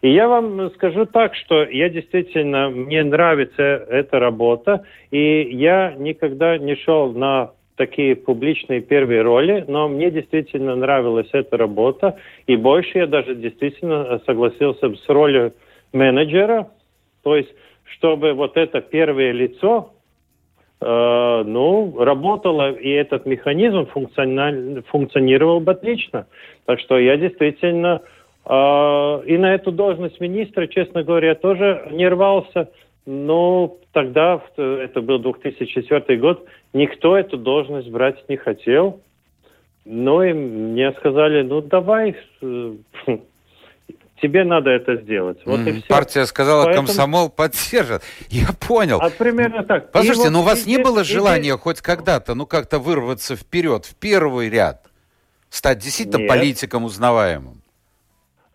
И 0.00 0.10
я 0.10 0.28
вам 0.28 0.70
скажу 0.74 1.06
так, 1.06 1.34
что 1.34 1.64
я 1.64 1.88
действительно, 1.88 2.70
мне 2.70 3.02
нравится 3.02 3.62
эта 3.62 4.20
работа, 4.20 4.84
и 5.10 5.42
я 5.50 5.94
никогда 5.98 6.56
не 6.56 6.76
шел 6.76 7.12
на 7.12 7.50
такие 7.74 8.14
публичные 8.14 8.80
первые 8.80 9.22
роли, 9.22 9.64
но 9.66 9.88
мне 9.88 10.10
действительно 10.10 10.76
нравилась 10.76 11.28
эта 11.32 11.56
работа, 11.56 12.16
и 12.46 12.56
больше 12.56 12.98
я 12.98 13.06
даже 13.06 13.34
действительно 13.34 14.20
согласился 14.26 14.94
с 14.94 15.08
ролью 15.08 15.52
менеджера, 15.92 16.68
то 17.22 17.36
есть 17.36 17.50
чтобы 17.94 18.32
вот 18.32 18.56
это 18.56 18.80
первое 18.80 19.32
лицо, 19.32 19.92
э, 20.80 21.42
ну, 21.46 21.94
работало, 21.98 22.72
и 22.72 22.90
этот 22.90 23.26
механизм 23.26 23.86
функционировал 23.86 25.60
бы 25.60 25.72
отлично. 25.72 26.26
Так 26.66 26.80
что 26.80 26.98
я 26.98 27.16
действительно 27.16 28.02
э, 28.44 29.22
и 29.26 29.38
на 29.38 29.54
эту 29.54 29.72
должность 29.72 30.20
министра, 30.20 30.66
честно 30.66 31.02
говоря, 31.02 31.34
тоже 31.34 31.88
не 31.90 32.08
рвался. 32.08 32.70
Но 33.10 33.78
тогда, 33.92 34.42
это 34.56 35.00
был 35.00 35.18
2004 35.18 36.18
год, 36.18 36.44
никто 36.74 37.16
эту 37.16 37.38
должность 37.38 37.90
брать 37.90 38.22
не 38.28 38.36
хотел. 38.36 39.00
Ну 39.86 40.22
и 40.22 40.34
мне 40.34 40.92
сказали, 40.92 41.40
ну 41.40 41.62
давай, 41.62 42.14
э, 42.42 42.74
тебе 44.20 44.44
надо 44.44 44.70
это 44.70 44.96
сделать. 44.96 45.38
Вот 45.44 45.60
mm, 45.60 45.68
и 45.68 45.72
все. 45.80 45.88
Партия 45.88 46.26
сказала, 46.26 46.64
Поэтому... 46.64 46.86
комсомол 46.86 47.28
поддержит. 47.28 48.02
Я 48.28 48.48
понял. 48.66 48.98
А 49.00 49.10
примерно 49.10 49.62
так. 49.64 49.90
Послушайте, 49.92 50.30
ну 50.30 50.40
у 50.40 50.42
вас 50.42 50.66
не 50.66 50.78
было 50.78 51.04
желания 51.04 51.50
здесь... 51.50 51.60
хоть 51.60 51.80
когда-то, 51.80 52.34
ну 52.34 52.46
как-то 52.46 52.78
вырваться 52.78 53.36
вперед, 53.36 53.84
в 53.84 53.94
первый 53.96 54.48
ряд, 54.50 54.86
стать 55.50 55.78
действительно 55.78 56.18
Нет. 56.18 56.28
политиком 56.28 56.84
узнаваемым? 56.84 57.62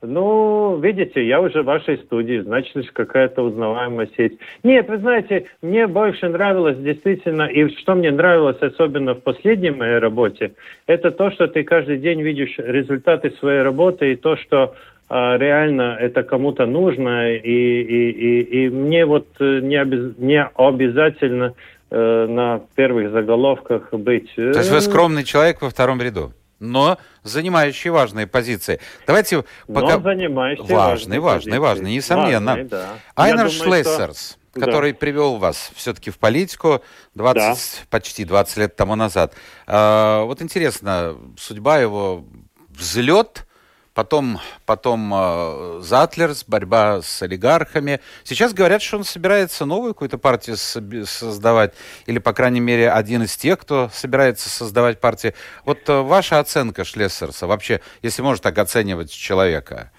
Ну, 0.06 0.80
видите, 0.82 1.26
я 1.26 1.40
уже 1.40 1.62
в 1.62 1.66
вашей 1.66 1.98
студии, 1.98 2.42
значит, 2.42 2.92
какая-то 2.92 3.42
узнаваемость 3.42 4.12
есть. 4.18 4.36
Нет, 4.62 4.90
вы 4.90 4.98
знаете, 4.98 5.46
мне 5.62 5.88
больше 5.88 6.28
нравилось 6.28 6.78
действительно, 6.78 7.44
и 7.44 7.70
что 7.78 7.96
мне 7.96 8.12
нравилось 8.12 8.62
особенно 8.62 9.14
в 9.14 9.22
последней 9.22 9.72
моей 9.72 10.00
работе, 10.00 10.56
это 10.88 11.10
то, 11.12 11.32
что 11.32 11.48
ты 11.48 11.64
каждый 11.64 12.00
день 12.00 12.22
видишь 12.22 12.56
результаты 12.58 13.32
своей 13.40 13.62
работы 13.62 14.12
и 14.12 14.18
то, 14.18 14.36
что 14.36 14.76
реально 15.10 15.98
это 16.00 16.24
кому-то 16.24 16.66
нужно, 16.66 17.32
и, 17.32 17.38
и, 17.38 18.12
и, 18.12 18.66
и 18.66 18.70
мне 18.70 19.06
вот 19.06 19.28
э, 19.40 19.60
не, 19.62 19.76
обез, 19.76 20.14
не 20.18 20.42
обязательно 20.44 21.54
э, 21.92 22.26
на 22.28 22.62
первых 22.76 23.12
заголовках 23.12 23.92
быть. 23.92 24.34
То 24.36 24.42
есть 24.42 24.72
вы 24.72 24.82
скромный 24.82 25.24
человек 25.24 25.62
во 25.62 25.70
втором 25.70 26.02
ряду? 26.02 26.34
но 26.64 26.98
занимающий 27.24 27.90
важные 27.90 28.26
позиции. 28.26 28.80
Давайте 29.06 29.44
пока... 29.68 29.98
Но 29.98 30.02
занимающий 30.02 30.64
важные, 30.74 31.20
важные, 31.20 31.60
важные, 31.60 31.96
несомненно. 31.96 32.52
Важные, 32.52 32.66
да. 32.70 32.90
Айнер 33.16 33.50
Шлессерс, 33.50 34.38
что... 34.52 34.60
который 34.60 34.94
да. 34.94 34.98
привел 34.98 35.38
вас 35.38 35.72
все-таки 35.76 36.10
в 36.10 36.18
политику 36.18 36.82
20, 37.16 37.36
да. 37.42 37.88
почти 37.90 38.24
20 38.24 38.58
лет 38.58 38.76
тому 38.76 38.96
назад. 38.96 39.34
А, 39.68 40.24
вот 40.24 40.42
интересно, 40.42 41.18
судьба 41.38 41.80
его 41.80 42.24
взлет 42.70 43.46
потом, 43.94 44.38
потом 44.66 45.12
э, 45.14 45.80
Затлерс, 45.82 46.46
борьба 46.48 47.02
с 47.02 47.22
олигархами. 47.22 48.00
Сейчас 48.24 48.54
говорят, 48.54 48.82
что 48.82 48.98
он 48.98 49.04
собирается 49.04 49.66
новую 49.66 49.94
какую-то 49.94 50.18
партию 50.18 50.58
создавать, 50.58 51.74
или, 52.06 52.20
по 52.20 52.34
крайней 52.34 52.60
мере, 52.60 52.92
один 52.92 53.24
из 53.24 53.36
тех, 53.38 53.60
кто 53.60 53.90
собирается 53.92 54.50
создавать 54.50 55.00
партию. 55.00 55.34
Вот 55.66 55.88
э, 55.88 56.02
ваша 56.02 56.40
оценка 56.40 56.84
Шлессерса, 56.84 57.48
вообще, 57.48 57.82
если 58.02 58.22
можно 58.22 58.44
так 58.44 58.58
оценивать 58.58 59.12
человека, 59.12 59.92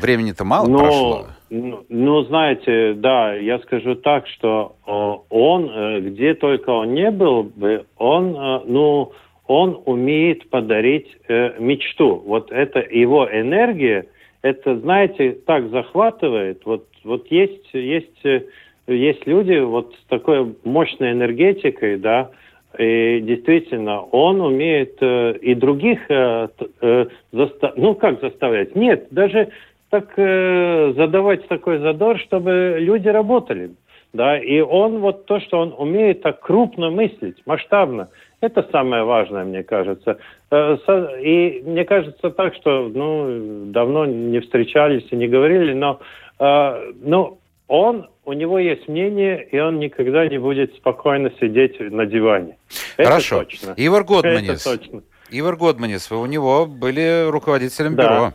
времени-то 0.00 0.44
мало 0.44 0.68
Но, 0.68 0.78
прошло? 0.78 1.26
Ну, 1.50 1.84
ну, 1.88 2.22
знаете, 2.24 2.94
да, 2.94 3.34
я 3.34 3.58
скажу 3.60 3.94
так, 3.94 4.26
что 4.28 4.76
он, 4.84 5.70
э, 5.70 6.00
где 6.00 6.34
только 6.34 6.70
он 6.70 6.94
не 6.94 7.10
был 7.10 7.44
бы, 7.44 7.86
он, 7.96 8.36
э, 8.36 8.60
ну, 8.66 9.12
он 9.48 9.82
умеет 9.86 10.48
подарить 10.50 11.08
э, 11.26 11.58
мечту. 11.58 12.22
Вот 12.24 12.52
это 12.52 12.80
его 12.80 13.28
энергия, 13.30 14.06
это, 14.42 14.78
знаете, 14.78 15.32
так 15.46 15.70
захватывает. 15.70 16.62
Вот, 16.64 16.86
вот 17.02 17.26
есть, 17.30 17.68
есть, 17.72 18.24
э, 18.24 18.42
есть 18.86 19.26
люди 19.26 19.58
вот 19.58 19.94
с 19.94 20.08
такой 20.08 20.54
мощной 20.64 21.12
энергетикой, 21.12 21.96
да, 21.96 22.30
и 22.78 23.20
действительно, 23.22 24.02
он 24.02 24.42
умеет 24.42 24.98
э, 25.00 25.38
и 25.40 25.54
других, 25.54 25.98
э, 26.10 26.48
э, 26.82 27.06
заста... 27.32 27.72
ну 27.76 27.94
как 27.94 28.20
заставлять? 28.20 28.76
Нет, 28.76 29.08
даже 29.10 29.48
так 29.88 30.12
э, 30.16 30.92
задавать 30.94 31.48
такой 31.48 31.78
задор, 31.78 32.18
чтобы 32.18 32.76
люди 32.78 33.08
работали. 33.08 33.70
Да, 34.12 34.38
и 34.38 34.60
он 34.60 34.98
вот 35.00 35.26
то, 35.26 35.38
что 35.40 35.58
он 35.58 35.74
умеет 35.76 36.22
так 36.22 36.40
крупно 36.40 36.90
мыслить, 36.90 37.36
масштабно, 37.44 38.08
это 38.40 38.66
самое 38.70 39.02
важное, 39.02 39.44
мне 39.44 39.62
кажется. 39.62 40.18
Э, 40.50 40.76
и 41.20 41.62
мне 41.64 41.84
кажется 41.84 42.30
так, 42.30 42.54
что 42.54 42.88
ну, 42.88 43.66
давно 43.66 44.06
не 44.06 44.40
встречались 44.40 45.06
и 45.10 45.16
не 45.16 45.26
говорили, 45.26 45.72
но 45.72 46.00
э, 46.38 46.92
ну, 47.02 47.38
он, 47.66 48.08
у 48.24 48.32
него 48.32 48.58
есть 48.58 48.86
мнение, 48.86 49.46
и 49.50 49.58
он 49.58 49.80
никогда 49.80 50.26
не 50.28 50.38
будет 50.38 50.74
спокойно 50.76 51.32
сидеть 51.40 51.80
на 51.80 52.06
диване. 52.06 52.56
Хорошо. 52.96 53.42
Это 53.42 53.44
точно. 53.44 53.74
Ивар 53.76 54.04
Годманис. 54.04 54.66
Это 54.66 54.78
точно. 54.78 55.02
Ивар 55.30 55.56
Годманис, 55.56 56.10
вы 56.10 56.20
у 56.20 56.26
него 56.26 56.66
были 56.66 57.28
руководителем 57.28 57.96
да. 57.96 58.02
бюро. 58.02 58.32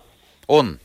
Он. 0.48 0.80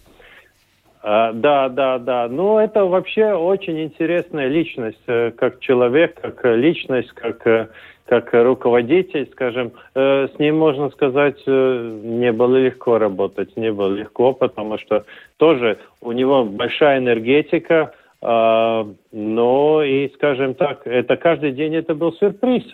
А, 1.03 1.33
да, 1.33 1.69
да, 1.69 1.99
да. 1.99 2.29
Ну, 2.29 2.59
это 2.59 2.85
вообще 2.85 3.33
очень 3.33 3.83
интересная 3.83 4.47
личность, 4.47 5.05
как 5.05 5.59
человек, 5.59 6.21
как 6.21 6.45
личность, 6.45 7.11
как 7.11 7.71
как 8.09 8.33
руководитель, 8.33 9.29
скажем, 9.33 9.73
э, 9.95 10.29
с 10.35 10.39
ним, 10.39 10.57
можно 10.57 10.89
сказать, 10.91 11.43
э, 11.47 12.01
не 12.03 12.33
было 12.33 12.57
легко 12.57 12.97
работать, 12.99 13.55
не 13.57 13.71
было 13.71 13.93
легко, 13.93 14.33
потому 14.33 14.79
что 14.79 15.05
тоже 15.37 15.79
у 16.01 16.13
него 16.13 16.45
большая 16.45 16.99
энергетика, 16.99 17.93
э, 18.23 18.85
но 19.13 19.83
и, 19.83 20.09
скажем 20.15 20.55
так, 20.55 20.87
это 20.87 21.19
каждый 21.19 21.53
день 21.53 21.77
это 21.77 21.95
был 21.95 22.15
сюрприз. 22.15 22.65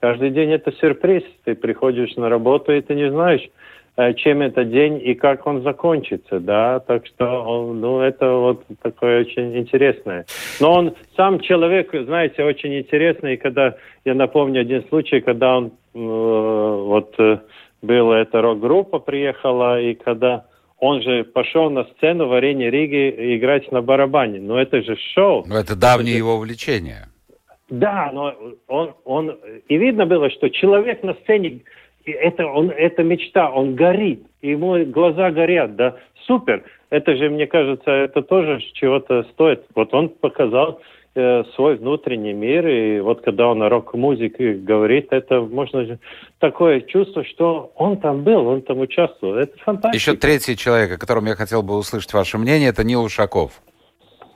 Каждый 0.00 0.30
день 0.30 0.50
это 0.50 0.72
сюрприз. 0.72 1.22
Ты 1.44 1.54
приходишь 1.54 2.16
на 2.16 2.28
работу, 2.28 2.72
и 2.72 2.80
ты 2.80 2.96
не 2.96 3.10
знаешь, 3.10 3.48
чем 4.16 4.42
этот 4.42 4.70
день 4.70 5.00
и 5.04 5.14
как 5.14 5.46
он 5.46 5.62
закончится, 5.62 6.38
да, 6.38 6.78
так 6.78 7.04
что, 7.06 7.72
ну, 7.72 8.00
это 8.00 8.32
вот 8.32 8.62
такое 8.80 9.22
очень 9.22 9.58
интересное. 9.58 10.24
Но 10.60 10.72
он 10.72 10.94
сам 11.16 11.40
человек, 11.40 11.90
знаете, 11.92 12.44
очень 12.44 12.78
интересный, 12.78 13.36
когда, 13.36 13.74
я 14.04 14.14
напомню 14.14 14.60
один 14.60 14.84
случай, 14.88 15.20
когда 15.20 15.56
он, 15.56 15.66
э, 15.66 15.98
вот, 15.98 17.14
э, 17.18 17.38
была 17.82 18.20
эта 18.20 18.40
рок-группа 18.40 19.00
приехала, 19.00 19.80
и 19.80 19.94
когда 19.94 20.44
он 20.78 21.02
же 21.02 21.24
пошел 21.24 21.68
на 21.70 21.84
сцену 21.84 22.28
в 22.28 22.32
арене 22.34 22.70
Риги 22.70 23.36
играть 23.36 23.70
на 23.72 23.82
барабане. 23.82 24.40
Но 24.40 24.60
это 24.60 24.80
же 24.80 24.96
шоу. 25.14 25.44
Но 25.46 25.58
это 25.58 25.74
давнее 25.74 26.12
это... 26.12 26.18
его 26.18 26.34
увлечение. 26.36 27.08
Да, 27.68 28.10
но 28.12 28.34
он, 28.68 28.94
он... 29.04 29.36
И 29.68 29.76
видно 29.76 30.06
было, 30.06 30.30
что 30.30 30.48
человек 30.48 31.02
на 31.02 31.14
сцене 31.14 31.62
это, 32.12 32.46
он, 32.46 32.70
это 32.70 33.02
мечта, 33.02 33.50
он 33.50 33.74
горит, 33.74 34.22
ему 34.42 34.84
глаза 34.86 35.30
горят, 35.30 35.76
да, 35.76 35.96
супер. 36.26 36.64
Это 36.90 37.16
же, 37.16 37.28
мне 37.28 37.46
кажется, 37.46 37.90
это 37.90 38.22
тоже 38.22 38.60
чего-то 38.74 39.24
стоит. 39.32 39.64
Вот 39.74 39.92
он 39.92 40.08
показал 40.08 40.80
э, 41.14 41.44
свой 41.54 41.76
внутренний 41.76 42.32
мир, 42.32 42.66
и 42.66 43.00
вот 43.00 43.22
когда 43.22 43.48
он 43.48 43.62
о 43.62 43.68
рок-музыке 43.68 44.54
говорит, 44.54 45.08
это 45.10 45.40
можно 45.40 45.98
такое 46.38 46.80
чувство, 46.80 47.24
что 47.24 47.72
он 47.76 47.98
там 47.98 48.22
был, 48.22 48.46
он 48.46 48.62
там 48.62 48.80
участвовал. 48.80 49.34
Это 49.34 49.58
фантастика. 49.58 49.96
Еще 49.96 50.14
третий 50.14 50.56
человек, 50.56 50.92
о 50.92 50.98
котором 50.98 51.26
я 51.26 51.34
хотел 51.34 51.62
бы 51.62 51.76
услышать 51.76 52.12
ваше 52.12 52.38
мнение, 52.38 52.70
это 52.70 52.84
Нил 52.84 53.02
Ушаков. 53.02 53.60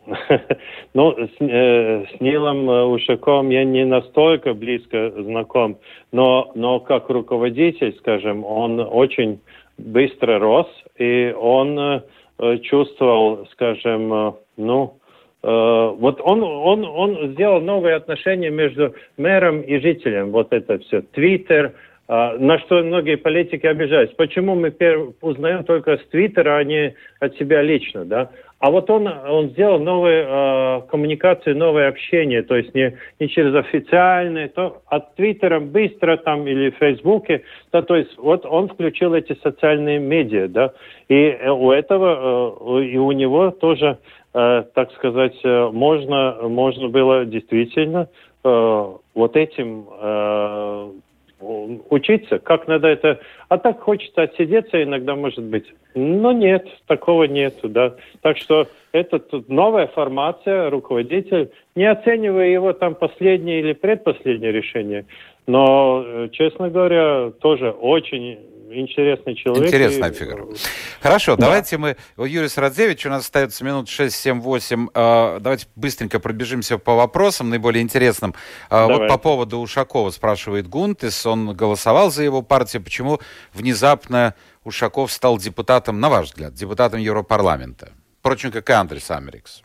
Ну, 0.94 1.16
с, 1.16 1.30
э, 1.40 2.04
с 2.06 2.20
Нилом 2.20 2.68
э, 2.68 2.82
Ушаком 2.84 3.50
я 3.50 3.64
не 3.64 3.84
настолько 3.84 4.54
близко 4.54 5.10
знаком, 5.10 5.78
но, 6.12 6.50
но 6.54 6.80
как 6.80 7.08
руководитель, 7.08 7.94
скажем, 7.98 8.44
он 8.44 8.80
очень 8.80 9.40
быстро 9.78 10.38
рос, 10.38 10.68
и 10.98 11.34
он 11.38 11.78
э, 11.78 12.58
чувствовал, 12.58 13.46
скажем, 13.52 14.12
э, 14.12 14.32
ну, 14.56 14.98
э, 15.42 15.94
вот 15.98 16.20
он, 16.22 16.42
он, 16.42 16.84
он 16.84 17.32
сделал 17.32 17.60
новые 17.60 17.94
отношения 17.94 18.50
между 18.50 18.94
мэром 19.16 19.60
и 19.60 19.78
жителем. 19.78 20.30
Вот 20.30 20.52
это 20.52 20.78
все. 20.80 21.02
Твиттер, 21.02 21.72
э, 22.08 22.36
на 22.38 22.58
что 22.60 22.82
многие 22.82 23.16
политики 23.16 23.66
обижаются. 23.66 24.16
Почему 24.16 24.54
мы 24.54 24.74
узнаем 25.20 25.64
только 25.64 25.96
с 25.96 26.06
Твиттера, 26.10 26.56
а 26.56 26.64
не 26.64 26.94
от 27.20 27.34
себя 27.36 27.62
лично, 27.62 28.04
да? 28.04 28.30
А 28.62 28.70
вот 28.70 28.88
он, 28.90 29.08
он 29.08 29.48
сделал 29.50 29.80
новые 29.80 30.24
э, 30.24 30.82
коммуникации, 30.88 31.52
новое 31.52 31.88
общение, 31.88 32.44
то 32.44 32.54
есть 32.54 32.72
не, 32.76 32.96
не 33.18 33.28
через 33.28 33.56
официальные, 33.56 34.50
то 34.50 34.82
от 34.86 35.16
Твиттера 35.16 35.58
быстро 35.58 36.16
там 36.16 36.46
или 36.46 36.70
Фейсбуке, 36.70 37.42
да, 37.72 37.82
то 37.82 37.96
есть 37.96 38.16
вот 38.18 38.46
он 38.46 38.68
включил 38.68 39.14
эти 39.14 39.36
социальные 39.42 39.98
медиа, 39.98 40.46
да, 40.46 40.74
и 41.08 41.36
у 41.44 41.72
этого, 41.72 42.78
э, 42.78 42.84
и 42.84 42.98
у 42.98 43.10
него 43.10 43.50
тоже, 43.50 43.98
э, 44.32 44.62
так 44.72 44.92
сказать, 44.92 45.34
э, 45.42 45.70
можно, 45.72 46.36
можно 46.42 46.88
было 46.88 47.24
действительно 47.24 48.08
э, 48.44 48.92
вот 49.14 49.36
этим 49.36 49.88
э, 49.90 50.92
учиться, 51.90 52.38
как 52.38 52.68
надо 52.68 52.88
это... 52.88 53.20
А 53.48 53.58
так 53.58 53.80
хочется 53.80 54.22
отсидеться 54.22 54.82
иногда, 54.82 55.14
может 55.14 55.42
быть. 55.42 55.66
Но 55.94 56.32
нет, 56.32 56.66
такого 56.86 57.24
нет, 57.24 57.58
да. 57.62 57.94
Так 58.22 58.38
что 58.38 58.66
это 58.92 59.20
новая 59.48 59.86
формация, 59.86 60.70
руководитель, 60.70 61.50
не 61.74 61.84
оценивая 61.84 62.48
его 62.48 62.72
там 62.72 62.94
последнее 62.94 63.60
или 63.60 63.72
предпоследнее 63.72 64.52
решение, 64.52 65.06
но, 65.46 66.02
э, 66.04 66.28
честно 66.32 66.70
говоря, 66.70 67.30
тоже 67.40 67.70
очень 67.70 68.38
интересный 68.74 69.34
человек. 69.34 69.66
Интересная 69.66 70.10
и... 70.10 70.14
фигура. 70.14 70.46
Хорошо, 71.00 71.36
да. 71.36 71.46
давайте 71.46 71.78
мы... 71.78 71.96
Юрий 72.16 72.48
Срадзевич, 72.48 73.06
у 73.06 73.10
нас 73.10 73.22
остается 73.22 73.64
минут 73.64 73.88
6, 73.88 74.14
7, 74.14 74.40
8. 74.40 74.88
Давайте 74.94 75.66
быстренько 75.76 76.20
пробежимся 76.20 76.78
по 76.78 76.94
вопросам, 76.94 77.50
наиболее 77.50 77.82
интересным. 77.82 78.34
А, 78.70 78.86
Давай. 78.86 78.98
Вот 78.98 79.08
по 79.08 79.18
поводу 79.18 79.58
Ушакова 79.58 80.10
спрашивает 80.10 80.68
Гунтис. 80.68 81.26
Он 81.26 81.54
голосовал 81.54 82.10
за 82.10 82.22
его 82.22 82.42
партию. 82.42 82.82
Почему 82.82 83.18
внезапно 83.52 84.34
Ушаков 84.64 85.12
стал 85.12 85.38
депутатом, 85.38 86.00
на 86.00 86.08
ваш 86.08 86.26
взгляд, 86.26 86.54
депутатом 86.54 87.00
Европарламента? 87.00 87.92
Впрочем, 88.20 88.52
как 88.52 88.70
и 88.70 88.72
Андрес 88.72 89.10
Америкс. 89.10 89.62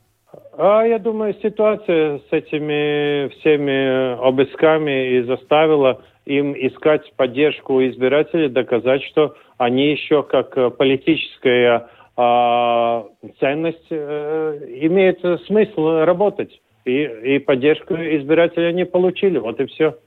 А 0.57 0.81
я 0.83 0.97
думаю, 0.97 1.35
ситуация 1.43 2.17
с 2.17 2.31
этими 2.31 3.29
всеми 3.29 4.17
обысками 4.19 5.17
и 5.17 5.23
заставила 5.23 6.01
им 6.27 6.53
искать 6.53 7.11
поддержку 7.15 7.81
избирателей, 7.87 8.49
доказать, 8.49 9.03
что 9.03 9.35
они 9.57 9.91
еще 9.91 10.23
как 10.23 10.57
э, 10.57 10.69
политическая 10.69 11.89
э, 12.17 13.03
ценность 13.39 13.87
э, 13.89 14.59
имеют 14.81 15.21
смысл 15.45 16.03
работать. 16.03 16.61
И, 16.87 17.35
и 17.35 17.39
поддержку 17.39 17.93
избирателей 17.95 18.67
они 18.67 18.85
получили. 18.85 19.37
Вот 19.37 19.59
и 19.59 19.65
все. 19.65 19.97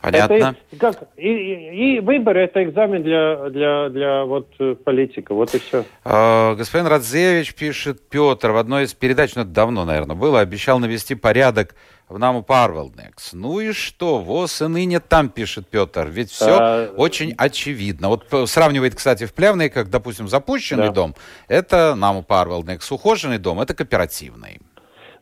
Понятно. 0.00 0.34
Это, 0.34 0.56
как, 0.78 1.04
и, 1.16 1.28
и, 1.28 1.96
и 1.96 2.00
выбор 2.00 2.36
это 2.36 2.64
экзамен 2.64 3.04
для, 3.04 3.48
для, 3.50 3.88
для 3.88 4.24
вот, 4.24 4.48
э, 4.58 4.74
политика. 4.74 5.32
Вот 5.32 5.54
и 5.54 5.60
все. 5.60 5.84
А, 6.04 6.56
господин 6.56 6.88
Радзевич 6.88 7.54
пишет, 7.54 8.08
Петр 8.08 8.50
в 8.50 8.56
одной 8.56 8.84
из 8.84 8.94
передач, 8.94 9.36
ну 9.36 9.42
это 9.42 9.52
давно, 9.52 9.84
наверное, 9.84 10.16
было, 10.16 10.40
обещал 10.40 10.80
навести 10.80 11.14
порядок 11.14 11.76
в 12.08 12.18
Наму 12.18 12.42
Парвелнекс. 12.42 13.32
Ну 13.32 13.60
и 13.60 13.70
что, 13.70 14.18
ВОЗ 14.18 14.62
и 14.62 14.66
ныне 14.66 14.98
там, 14.98 15.28
пишет 15.28 15.68
Петр. 15.68 16.08
Ведь 16.08 16.32
все 16.32 16.58
а... 16.58 16.94
очень 16.96 17.32
очевидно. 17.38 18.08
Вот 18.08 18.26
сравнивает, 18.48 18.96
кстати, 18.96 19.24
в 19.24 19.32
Плявной, 19.32 19.68
как, 19.68 19.88
допустим, 19.88 20.26
запущенный 20.26 20.88
да. 20.88 20.92
дом, 20.92 21.14
это 21.46 21.94
Наму 21.94 22.24
Парвелнекс, 22.24 22.90
ухоженный 22.90 23.38
дом, 23.38 23.60
это 23.60 23.72
кооперативный. 23.72 24.58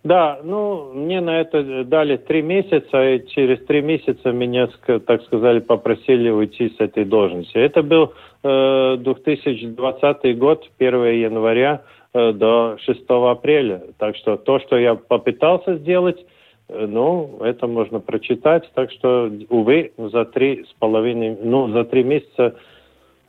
Да, 0.02 0.40
ну, 0.42 0.92
мне 0.94 1.20
на 1.20 1.40
это 1.40 1.84
дали 1.84 2.16
три 2.16 2.40
месяца, 2.40 3.06
и 3.06 3.28
через 3.28 3.64
три 3.66 3.82
месяца 3.82 4.32
меня, 4.32 4.68
так 5.06 5.22
сказали, 5.24 5.60
попросили 5.60 6.30
уйти 6.30 6.70
с 6.70 6.80
этой 6.80 7.04
должности. 7.04 7.58
Это 7.58 7.82
был 7.82 8.14
э, 8.42 8.96
2020 8.98 10.38
год, 10.38 10.70
1 10.78 11.04
января 11.04 11.82
э, 12.14 12.32
до 12.32 12.78
6 12.80 13.00
апреля. 13.08 13.82
Так 13.98 14.16
что 14.16 14.38
то, 14.38 14.58
что 14.60 14.78
я 14.78 14.94
попытался 14.94 15.76
сделать, 15.76 16.24
э, 16.68 16.86
ну, 16.86 17.38
это 17.42 17.66
можно 17.66 18.00
прочитать. 18.00 18.70
Так 18.74 18.90
что, 18.92 19.30
увы, 19.50 19.92
за 19.98 20.24
три 20.24 20.64
с 20.64 20.72
половиной, 20.78 21.36
ну, 21.42 21.68
за 21.72 21.84
три 21.84 22.04
месяца 22.04 22.56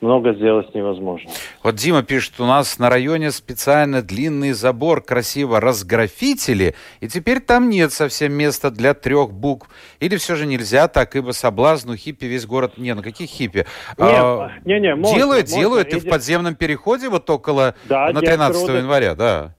много 0.02 0.34
сделать 0.34 0.74
невозможно. 0.74 1.30
Вот 1.62 1.76
Дима 1.76 2.02
пишет, 2.02 2.40
у 2.40 2.44
нас 2.44 2.78
на 2.78 2.90
районе 2.90 3.30
специально 3.30 4.02
длинный 4.02 4.52
забор 4.52 5.02
красиво 5.02 5.60
разграфитили, 5.60 6.74
и 7.00 7.08
теперь 7.08 7.40
там 7.40 7.70
нет 7.70 7.92
совсем 7.92 8.32
места 8.32 8.70
для 8.70 8.94
трех 8.94 9.32
букв. 9.32 9.68
Или 10.00 10.16
все 10.16 10.34
же 10.34 10.46
нельзя 10.46 10.88
так, 10.88 11.14
ибо 11.16 11.30
соблазну 11.30 11.96
хиппи 11.96 12.24
весь 12.24 12.46
город... 12.46 12.76
Не, 12.76 12.94
ну 12.94 13.02
какие 13.02 13.28
хиппи? 13.28 13.58
Нет, 13.58 13.66
а, 13.98 14.50
не, 14.64 14.80
не, 14.80 14.94
можно, 14.94 15.16
делают, 15.16 15.46
можно. 15.46 15.60
делают, 15.60 15.92
и, 15.92 15.96
и 15.96 16.00
в 16.00 16.08
подземном 16.08 16.54
переходе 16.54 17.08
вот 17.08 17.30
около 17.30 17.74
да, 17.88 18.10
на 18.12 18.20
13 18.20 18.68
января, 18.68 19.14
да. 19.14 19.54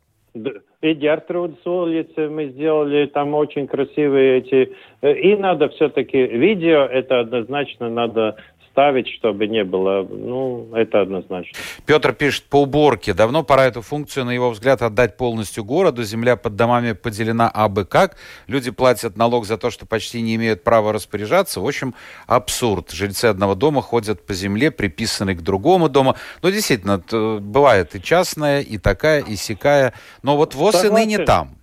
И 0.83 0.93
Гертрудс 0.95 1.65
улицы 1.65 2.27
мы 2.27 2.47
сделали, 2.47 3.05
там 3.05 3.33
очень 3.35 3.67
красивые 3.67 4.39
эти... 4.39 4.75
Э, 5.01 5.13
и 5.13 5.37
надо 5.37 5.69
все-таки 5.69 6.17
видео, 6.17 6.81
это 6.81 7.21
однозначно 7.21 7.89
надо 7.89 8.35
ставить, 8.73 9.07
чтобы 9.07 9.47
не 9.47 9.63
было, 9.63 10.03
ну, 10.03 10.67
это 10.73 11.01
однозначно. 11.01 11.57
Петр 11.85 12.13
пишет, 12.13 12.45
по 12.45 12.63
уборке. 12.63 13.13
Давно 13.13 13.43
пора 13.43 13.65
эту 13.65 13.81
функцию, 13.81 14.25
на 14.25 14.31
его 14.31 14.49
взгляд, 14.49 14.81
отдать 14.81 15.15
полностью 15.15 15.63
городу. 15.63 16.03
Земля 16.03 16.35
под 16.35 16.55
домами 16.55 16.93
поделена 16.93 17.49
абы 17.49 17.85
как. 17.85 18.17
Люди 18.47 18.71
платят 18.71 19.15
налог 19.15 19.45
за 19.45 19.57
то, 19.57 19.69
что 19.69 19.85
почти 19.85 20.21
не 20.21 20.35
имеют 20.35 20.63
права 20.63 20.91
распоряжаться. 20.91 21.61
В 21.61 21.67
общем, 21.67 21.93
абсурд. 22.25 22.91
Жильцы 22.91 23.25
одного 23.25 23.53
дома 23.53 23.83
ходят 23.83 24.25
по 24.25 24.33
земле, 24.33 24.71
приписанной 24.71 25.35
к 25.35 25.41
другому 25.41 25.87
дому. 25.87 26.15
Ну, 26.41 26.49
действительно, 26.49 26.97
бывает 27.39 27.95
и 27.95 28.01
частная, 28.01 28.61
и 28.61 28.79
такая, 28.79 29.21
и 29.21 29.35
сякая. 29.35 29.93
Но 30.23 30.35
вот 30.35 30.55
ВОЗ 30.55 30.85
и 30.85 30.89
ныне 30.89 31.19
там. 31.19 31.57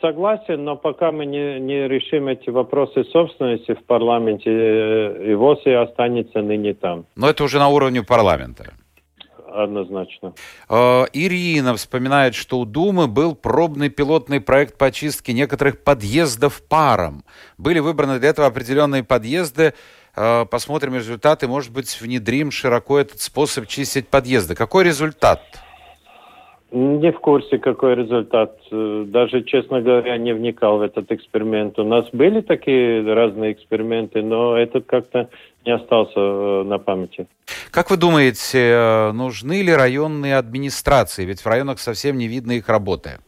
Согласен, 0.00 0.64
но 0.64 0.76
пока 0.76 1.12
мы 1.12 1.26
не, 1.26 1.60
не 1.60 1.86
решим 1.88 2.28
эти 2.28 2.48
вопросы 2.48 3.04
собственности 3.04 3.74
в 3.74 3.84
парламенте, 3.84 4.50
э, 4.50 5.36
и 5.66 5.70
останется 5.70 6.40
ныне 6.40 6.72
там. 6.72 7.04
Но 7.16 7.28
это 7.28 7.44
уже 7.44 7.58
на 7.58 7.68
уровне 7.68 8.02
парламента. 8.02 8.72
Однозначно. 9.54 10.32
Э, 10.70 11.04
Ирина 11.12 11.74
вспоминает, 11.74 12.34
что 12.34 12.60
у 12.60 12.64
Думы 12.64 13.08
был 13.08 13.34
пробный 13.34 13.90
пилотный 13.90 14.40
проект 14.40 14.78
по 14.78 14.90
чистке 14.90 15.34
некоторых 15.34 15.84
подъездов 15.84 16.62
паром. 16.62 17.22
Были 17.58 17.78
выбраны 17.78 18.18
для 18.18 18.30
этого 18.30 18.46
определенные 18.46 19.04
подъезды. 19.04 19.74
Э, 20.16 20.46
посмотрим 20.46 20.94
результаты. 20.94 21.46
Может 21.46 21.72
быть, 21.72 22.00
внедрим 22.00 22.50
широко 22.50 22.98
этот 22.98 23.20
способ 23.20 23.66
чистить 23.66 24.08
подъезды. 24.08 24.54
Какой 24.54 24.84
результат? 24.84 25.42
Не 26.74 27.12
в 27.12 27.20
курсе, 27.20 27.58
какой 27.58 27.94
результат. 27.94 28.58
Э, 28.72 29.04
даже, 29.06 29.44
честно 29.44 29.80
говоря, 29.80 30.16
не 30.18 30.34
вникал 30.34 30.78
в 30.78 30.82
этот 30.82 31.12
эксперимент. 31.12 31.78
У 31.78 31.84
нас 31.84 32.04
были 32.12 32.40
такие 32.40 33.14
разные 33.14 33.52
эксперименты, 33.52 34.22
но 34.22 34.58
этот 34.58 34.84
как-то 34.84 35.28
не 35.64 35.70
остался 35.70 36.18
э, 36.18 36.62
на 36.64 36.78
памяти. 36.78 37.28
Как 37.70 37.90
вы 37.90 37.96
думаете, 37.96 38.58
э, 38.58 39.12
нужны 39.12 39.62
ли 39.62 39.72
районные 39.72 40.36
администрации? 40.36 41.24
Ведь 41.24 41.42
в 41.42 41.46
районах 41.46 41.78
совсем 41.78 42.18
не 42.18 42.26
видно 42.26 42.50
их 42.50 42.68
работы. 42.68 43.20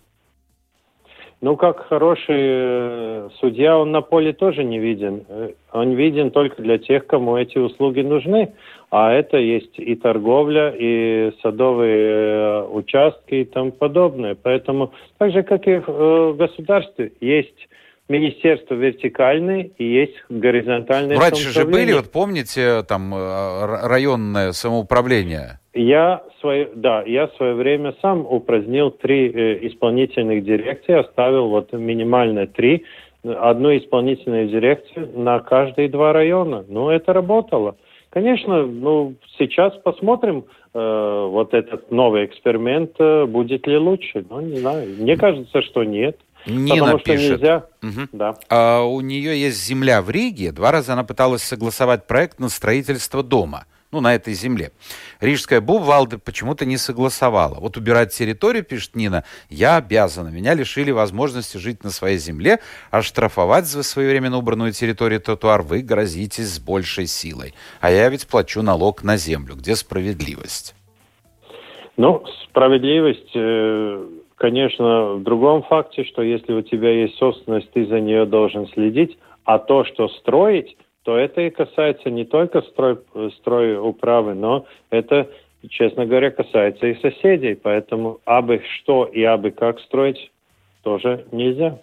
Ну, 1.40 1.56
как 1.56 1.86
хороший 1.86 3.30
судья, 3.38 3.78
он 3.78 3.92
на 3.92 4.00
поле 4.00 4.32
тоже 4.32 4.64
не 4.64 4.80
виден. 4.80 5.24
Он 5.70 5.92
виден 5.92 6.32
только 6.32 6.60
для 6.60 6.78
тех, 6.78 7.06
кому 7.06 7.36
эти 7.36 7.58
услуги 7.58 8.00
нужны 8.00 8.54
а 8.90 9.12
это 9.12 9.36
есть 9.36 9.78
и 9.78 9.94
торговля, 9.96 10.74
и 10.76 11.32
садовые 11.42 12.08
э, 12.08 12.62
участки 12.68 13.34
и 13.34 13.44
тому 13.44 13.72
подобное. 13.72 14.36
Поэтому 14.40 14.92
так 15.18 15.32
же, 15.32 15.42
как 15.42 15.66
и 15.66 15.76
в 15.76 15.88
э, 15.88 16.32
государстве, 16.34 17.12
есть 17.20 17.68
министерство 18.08 18.74
вертикальное 18.74 19.70
и 19.76 19.84
есть 19.84 20.14
горизонтальное 20.28 21.16
ну, 21.16 21.20
Раньше 21.20 21.50
же 21.50 21.64
были, 21.64 21.92
вот 21.92 22.12
помните, 22.12 22.84
там 22.84 23.12
э, 23.12 23.86
районное 23.88 24.52
самоуправление? 24.52 25.58
Я 25.74 26.22
свое, 26.40 26.70
да, 26.74 27.02
я 27.02 27.28
свое 27.36 27.54
время 27.54 27.94
сам 28.00 28.20
упразднил 28.20 28.90
три 28.92 29.30
э, 29.30 29.66
исполнительных 29.66 30.44
дирекции, 30.44 30.94
оставил 30.94 31.48
вот 31.48 31.72
минимально 31.72 32.46
три, 32.46 32.84
одну 33.24 33.76
исполнительную 33.76 34.48
дирекцию 34.48 35.10
на 35.16 35.40
каждые 35.40 35.88
два 35.88 36.12
района. 36.12 36.64
Ну, 36.68 36.90
это 36.90 37.12
работало. 37.12 37.76
Конечно, 38.16 38.64
ну, 38.64 39.14
сейчас 39.36 39.74
посмотрим, 39.84 40.46
э, 40.72 41.28
вот 41.30 41.52
этот 41.52 41.90
новый 41.90 42.24
эксперимент, 42.24 42.92
э, 42.98 43.26
будет 43.26 43.66
ли 43.66 43.76
лучше. 43.76 44.24
Ну, 44.30 44.40
не 44.40 44.56
знаю. 44.56 44.88
Мне 44.98 45.18
кажется, 45.18 45.60
что 45.60 45.84
нет. 45.84 46.18
Нина 46.46 46.80
потому 46.80 46.98
что 47.00 47.12
пишет. 47.12 47.30
нельзя. 47.32 47.66
Угу. 47.82 48.08
Да. 48.12 48.34
А, 48.48 48.84
у 48.84 49.02
нее 49.02 49.38
есть 49.38 49.62
земля 49.62 50.00
в 50.00 50.08
Риге. 50.08 50.52
Два 50.52 50.72
раза 50.72 50.94
она 50.94 51.04
пыталась 51.04 51.42
согласовать 51.42 52.06
проект 52.06 52.40
на 52.40 52.48
строительство 52.48 53.22
дома 53.22 53.66
ну, 53.92 54.00
на 54.00 54.14
этой 54.14 54.34
земле. 54.34 54.72
Рижская 55.20 55.60
Бубвалда 55.60 56.18
почему-то 56.18 56.66
не 56.66 56.76
согласовала. 56.76 57.54
Вот 57.60 57.76
убирать 57.76 58.12
территорию, 58.12 58.64
пишет 58.64 58.96
Нина, 58.96 59.24
я 59.48 59.76
обязана. 59.76 60.28
Меня 60.28 60.54
лишили 60.54 60.90
возможности 60.90 61.56
жить 61.56 61.84
на 61.84 61.90
своей 61.90 62.18
земле, 62.18 62.60
а 62.90 63.02
штрафовать 63.02 63.66
за 63.66 63.82
своевременно 63.82 64.38
убранную 64.38 64.72
территорию 64.72 65.20
тротуар 65.20 65.62
вы 65.62 65.82
грозитесь 65.82 66.54
с 66.54 66.58
большей 66.58 67.06
силой. 67.06 67.54
А 67.80 67.90
я 67.90 68.08
ведь 68.08 68.26
плачу 68.26 68.62
налог 68.62 69.02
на 69.02 69.16
землю. 69.16 69.54
Где 69.54 69.76
справедливость? 69.76 70.74
Ну, 71.96 72.24
справедливость, 72.44 73.30
э, 73.34 74.06
конечно, 74.34 75.14
в 75.14 75.22
другом 75.22 75.62
факте, 75.62 76.04
что 76.04 76.22
если 76.22 76.52
у 76.52 76.62
тебя 76.62 76.90
есть 76.90 77.16
собственность, 77.16 77.70
ты 77.70 77.86
за 77.86 78.00
нее 78.00 78.26
должен 78.26 78.68
следить, 78.68 79.16
а 79.44 79.58
то, 79.58 79.84
что 79.84 80.08
строить, 80.08 80.76
то 81.06 81.16
это 81.16 81.40
и 81.40 81.50
касается 81.50 82.10
не 82.10 82.24
только 82.24 82.62
строй, 82.62 82.98
строй 83.38 83.78
управы, 83.78 84.34
но 84.34 84.66
это, 84.90 85.30
честно 85.68 86.04
говоря, 86.04 86.32
касается 86.32 86.88
и 86.88 87.00
соседей. 87.00 87.54
Поэтому 87.54 88.18
абы 88.24 88.60
что 88.74 89.04
и 89.04 89.22
абы 89.22 89.52
как 89.52 89.78
строить 89.78 90.32
тоже 90.82 91.24
нельзя. 91.30 91.78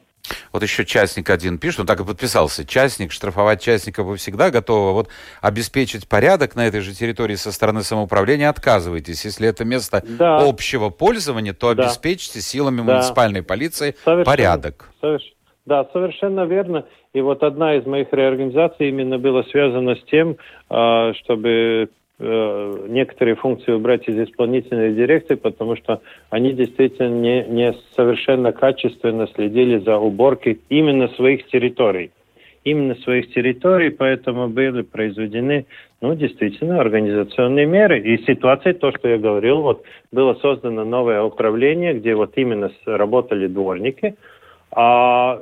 Вот 0.52 0.62
еще 0.62 0.84
частник 0.84 1.30
один 1.30 1.58
пишет, 1.58 1.80
он 1.80 1.86
так 1.86 2.02
и 2.02 2.06
подписался. 2.06 2.68
Частник, 2.68 3.14
штрафовать 3.14 3.62
частника 3.62 4.04
вы 4.04 4.18
всегда 4.18 4.52
готовы. 4.52 4.92
Вот 4.92 5.08
обеспечить 5.40 6.10
порядок 6.10 6.56
на 6.58 6.68
этой 6.68 6.82
же 6.82 6.94
территории 6.94 7.36
со 7.36 7.54
стороны 7.54 7.84
самоуправления 7.84 8.50
отказываетесь. 8.50 9.24
Если 9.24 9.48
это 9.48 9.64
место 9.64 10.04
да. 10.06 10.46
общего 10.46 10.90
пользования, 10.90 11.54
то 11.54 11.74
да. 11.74 11.84
обеспечьте 11.84 12.42
силами 12.42 12.82
да. 12.82 12.96
муниципальной 12.96 13.42
полиции 13.42 13.96
совершенно, 14.04 14.26
порядок. 14.26 14.90
Совершенно. 15.00 15.34
Да, 15.66 15.88
совершенно 15.94 16.46
верно. 16.46 16.86
И 17.14 17.22
вот 17.22 17.44
одна 17.44 17.76
из 17.76 17.86
моих 17.86 18.12
реорганизаций 18.12 18.90
именно 18.90 19.20
была 19.20 19.44
связана 19.44 19.96
с 19.96 20.04
тем, 20.04 20.38
а, 20.70 21.14
чтобы 21.14 21.90
Э, 22.20 22.86
некоторые 22.88 23.36
функции 23.36 23.72
убрать 23.72 24.08
из 24.08 24.18
исполнительной 24.18 24.94
дирекции, 24.94 25.34
потому 25.36 25.76
что 25.76 26.00
они 26.30 26.54
действительно 26.54 27.10
не, 27.10 27.44
не 27.44 27.74
совершенно 27.96 28.52
качественно 28.52 29.28
следили 29.28 29.80
за 29.80 29.98
уборкой 29.98 30.62
именно 30.70 31.08
своих 31.10 31.48
территорий. 31.48 32.12
Именно 32.64 32.96
своих 32.96 33.34
территорий, 33.34 33.90
поэтому 33.90 34.48
были 34.48 34.84
произведены, 34.84 35.66
ну, 36.00 36.16
действительно, 36.16 36.80
организационные 36.80 37.66
меры. 37.66 38.00
И 38.00 38.24
ситуация, 38.24 38.74
то, 38.74 38.94
что 38.94 39.10
я 39.10 39.18
говорил, 39.18 39.62
вот 39.62 39.84
было 40.14 40.36
создано 40.36 40.86
новое 40.86 41.22
управление, 41.22 41.94
где 41.94 42.16
вот 42.16 42.34
именно 42.38 42.72
работали 42.86 43.48
дворники, 43.48 44.16
а 44.72 45.42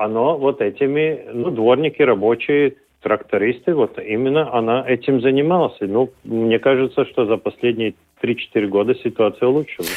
оно 0.00 0.38
вот 0.38 0.62
этими, 0.62 1.26
ну, 1.32 1.50
дворники 1.50 2.00
рабочие 2.00 2.76
трактористы, 3.02 3.74
вот 3.74 3.98
именно 3.98 4.52
она 4.52 4.82
этим 4.86 5.20
занималась. 5.20 5.76
Ну, 5.80 6.10
мне 6.24 6.58
кажется, 6.58 7.04
что 7.04 7.26
за 7.26 7.36
последние 7.36 7.94
3-4 8.22 8.66
года 8.68 8.94
ситуация 8.94 9.48
улучшилась. 9.48 9.90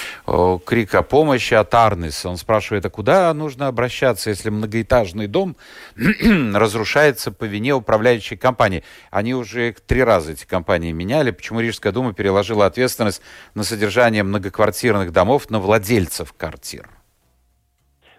Крик 0.66 0.96
о 0.96 1.04
помощи 1.04 1.54
от 1.54 1.74
Арнис. 1.74 2.26
Он 2.26 2.36
спрашивает, 2.36 2.86
а 2.86 2.90
куда 2.90 3.34
нужно 3.34 3.68
обращаться, 3.68 4.30
если 4.30 4.50
многоэтажный 4.50 5.28
дом 5.28 5.56
разрушается 6.54 7.32
по 7.32 7.46
вине 7.46 7.74
управляющей 7.74 8.36
компании? 8.36 8.84
Они 9.10 9.34
уже 9.34 9.74
три 9.88 10.04
раза 10.04 10.34
эти 10.34 10.46
компании 10.46 10.92
меняли. 10.92 11.32
Почему 11.32 11.62
Рижская 11.62 11.94
дума 11.94 12.14
переложила 12.14 12.66
ответственность 12.66 13.22
на 13.56 13.64
содержание 13.64 14.24
многоквартирных 14.24 15.14
домов 15.14 15.50
на 15.50 15.60
владельцев 15.60 16.34
квартир? 16.34 16.90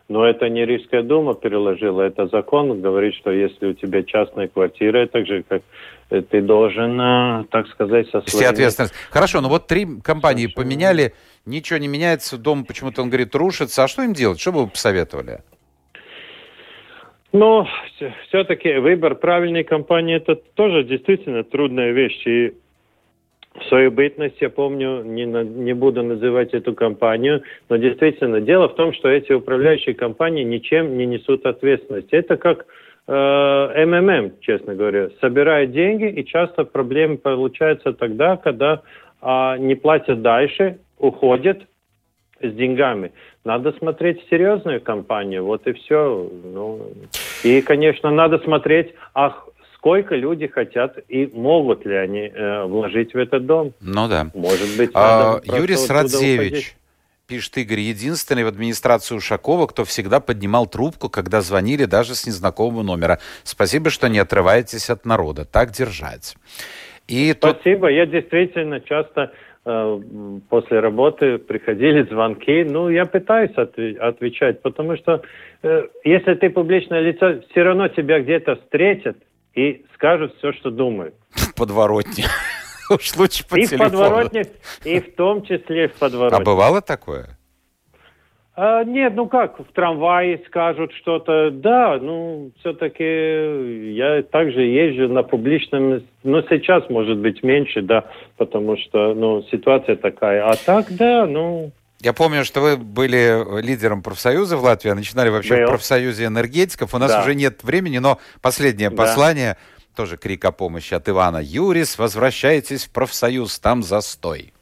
Но 0.09 0.27
это 0.27 0.51
не 0.51 0.67
Рижская 0.67 1.03
дума 1.03 1.35
переложила, 1.35 2.03
это 2.03 2.27
закон 2.27 2.81
говорит, 2.83 3.15
что 3.15 3.31
если 3.31 3.69
у 3.69 3.73
тебя 3.73 4.03
частная 4.03 4.49
квартира, 4.49 5.07
так 5.07 5.27
же 5.27 5.43
как 5.49 5.63
э, 6.11 6.21
ты 6.21 6.43
должен, 6.43 7.01
э, 7.01 7.45
так 7.51 7.67
сказать, 7.69 8.11
со 8.11 8.21
своими... 8.21 8.51
ответственность. 8.51 8.95
Хорошо, 9.11 9.41
но 9.41 9.49
вот 9.49 9.67
три 9.67 9.87
компании 10.03 10.43
Совершенно. 10.43 10.65
поменяли, 10.65 11.15
ничего 11.47 11.79
не 11.79 11.89
меняется, 11.89 12.37
дом 12.37 12.67
почему-то, 12.67 13.01
он 13.01 13.09
говорит, 13.09 13.35
рушится. 13.35 13.85
А 13.85 13.89
что 13.89 14.03
им 14.03 14.13
делать? 14.13 14.39
Что 14.39 14.53
бы 14.53 14.65
вы 14.65 14.71
посоветовали? 14.71 15.41
Ну, 17.33 17.67
все-таки 18.29 18.75
выбор 18.75 19.15
правильной 19.15 19.65
компании 19.65 20.17
это 20.17 20.37
тоже 20.37 20.85
действительно 20.85 21.43
трудная 21.45 21.93
вещь. 21.93 22.25
И 22.27 22.53
в 23.55 23.65
свою 23.65 23.93
бытность, 23.93 24.41
я 24.41 24.51
помню, 24.51 25.03
не, 25.05 25.27
на, 25.27 25.45
не 25.45 25.75
буду 25.75 26.03
называть 26.03 26.55
эту 26.55 26.75
компанию, 26.75 27.43
но 27.69 27.77
действительно, 27.77 28.41
дело 28.41 28.69
в 28.69 28.75
том, 28.75 28.93
что 28.93 29.09
эти 29.09 29.33
управляющие 29.33 29.95
компании 29.95 30.43
ничем 30.43 30.99
не 30.99 31.07
несут 31.07 31.47
ответственность. 31.47 32.09
Это 32.11 32.37
как 32.37 32.67
э, 33.07 33.87
МММ, 33.87 34.41
честно 34.41 34.75
говоря, 34.75 35.11
собирает 35.21 35.71
деньги, 35.71 36.09
и 36.09 36.25
часто 36.25 36.65
проблемы 36.65 37.17
получаются 37.17 37.93
тогда, 37.93 38.37
когда 38.37 38.83
э, 39.23 39.57
не 39.59 39.77
платят 39.77 40.21
дальше, 40.21 40.79
уходят 40.99 41.63
с 42.41 42.53
деньгами. 42.53 43.13
Надо 43.45 43.73
смотреть 43.73 44.25
серьезную 44.31 44.81
компанию, 44.81 45.45
вот 45.45 45.67
и 45.69 45.73
все. 45.75 46.29
Ну, 46.45 46.89
и, 47.45 47.61
конечно, 47.61 48.11
надо 48.11 48.39
смотреть, 48.39 48.95
ах, 49.15 49.49
сколько 49.85 50.15
люди 50.17 50.47
хотят 50.47 50.99
и 51.09 51.31
могут 51.35 51.85
ли 51.85 51.95
они 51.95 52.33
э, 52.35 52.65
вложить 52.65 53.13
в 53.13 53.19
этот 53.19 53.45
дом. 53.45 53.75
Ну 53.83 54.09
да. 54.09 54.31
Может 54.33 54.79
быть, 54.79 54.91
а, 54.95 55.41
Юрий 55.45 55.77
Срадзевич 55.77 56.75
пишет 57.27 57.59
Игорь, 57.59 57.81
единственный 57.81 58.45
в 58.45 58.47
администрации 58.47 59.15
Ушакова, 59.15 59.67
кто 59.67 59.85
всегда 59.85 60.21
поднимал 60.21 60.67
трубку, 60.67 61.11
когда 61.11 61.43
звонили 61.43 61.85
даже 61.85 62.15
с 62.15 62.27
незнакомого 62.27 62.83
номера. 62.83 63.19
Спасибо, 63.43 63.91
что 63.91 64.09
не 64.09 64.19
отрываетесь 64.19 64.89
от 64.89 65.05
народа. 65.05 65.45
Так 65.45 65.71
держать. 65.73 66.35
И 67.07 67.35
Спасибо. 67.37 67.89
Тут... 67.89 67.97
Я 67.97 68.07
действительно 68.07 68.81
часто 68.81 69.33
э, 69.67 70.01
после 70.49 70.81
работы 70.81 71.37
приходили 71.37 72.05
звонки. 72.05 72.65
Ну, 72.65 72.89
я 72.89 73.05
пытаюсь 73.05 73.53
отв- 73.53 73.99
отвечать, 73.99 74.63
потому 74.63 74.97
что 74.97 75.21
э, 75.63 75.89
если 76.05 76.33
ты 76.37 76.49
публичное 76.49 77.03
лицо, 77.03 77.43
все 77.51 77.63
равно 77.63 77.89
тебя 77.89 78.21
где-то 78.21 78.57
встретят, 78.57 79.19
и 79.55 79.85
скажут 79.95 80.35
все, 80.39 80.53
что 80.53 80.71
думают. 80.71 81.15
В 81.31 81.55
подворотне. 81.55 82.25
Уж 82.91 83.17
лучше 83.17 83.49
по 83.49 83.57
и 83.57 83.67
телефону. 83.67 83.89
в 83.89 83.93
подворотне, 83.93 84.45
и 84.85 85.01
в 85.01 85.15
том 85.15 85.43
числе 85.43 85.89
в 85.89 85.95
подворотне. 85.95 86.39
А 86.39 86.45
бывало 86.45 86.83
такое? 86.83 87.39
А, 88.57 88.85
нет, 88.85 89.15
ну 89.17 89.27
как, 89.27 89.59
в 89.59 89.73
трамвае 89.73 90.43
скажут 90.47 90.93
что-то. 90.93 91.51
Да, 91.51 91.99
ну, 92.01 92.53
все-таки 92.61 93.93
я 93.95 94.23
также 94.23 94.63
езжу 94.63 95.13
на 95.13 95.23
публичном, 95.23 96.03
но 96.23 96.43
сейчас, 96.43 96.89
может 96.89 97.19
быть, 97.19 97.43
меньше, 97.43 97.83
да, 97.83 98.05
потому 98.37 98.77
что, 98.77 99.15
ну, 99.15 99.43
ситуация 99.51 99.97
такая. 99.97 100.49
А 100.49 100.55
так, 100.57 100.87
да, 100.91 101.27
ну... 101.27 101.73
Я 102.05 102.13
помню, 102.13 102.45
что 102.45 102.61
вы 102.61 102.77
были 102.77 103.63
лидером 103.63 104.03
профсоюза 104.03 104.59
в 104.59 104.63
Латвии, 104.63 104.91
а 104.91 104.95
начинали 104.95 105.31
вообще 105.31 105.57
Был. 105.57 105.65
в 105.65 105.69
профсоюзе 105.71 106.27
энергетиков. 106.27 106.95
У 106.95 106.99
нас 106.99 107.11
да. 107.11 107.23
уже 107.23 107.35
нет 107.35 107.65
времени, 107.65 107.97
но 107.97 108.19
последнее 108.43 108.91
да. 108.91 108.97
послание, 108.97 109.57
тоже 109.97 110.19
крик 110.19 110.45
о 110.45 110.53
помощи 110.53 110.93
от 110.93 111.09
Ивана. 111.09 111.41
Юрис, 111.43 111.99
возвращайтесь 111.99 112.85
в 112.85 112.93
профсоюз, 112.93 113.59
там 113.59 113.83
застой. 113.83 114.53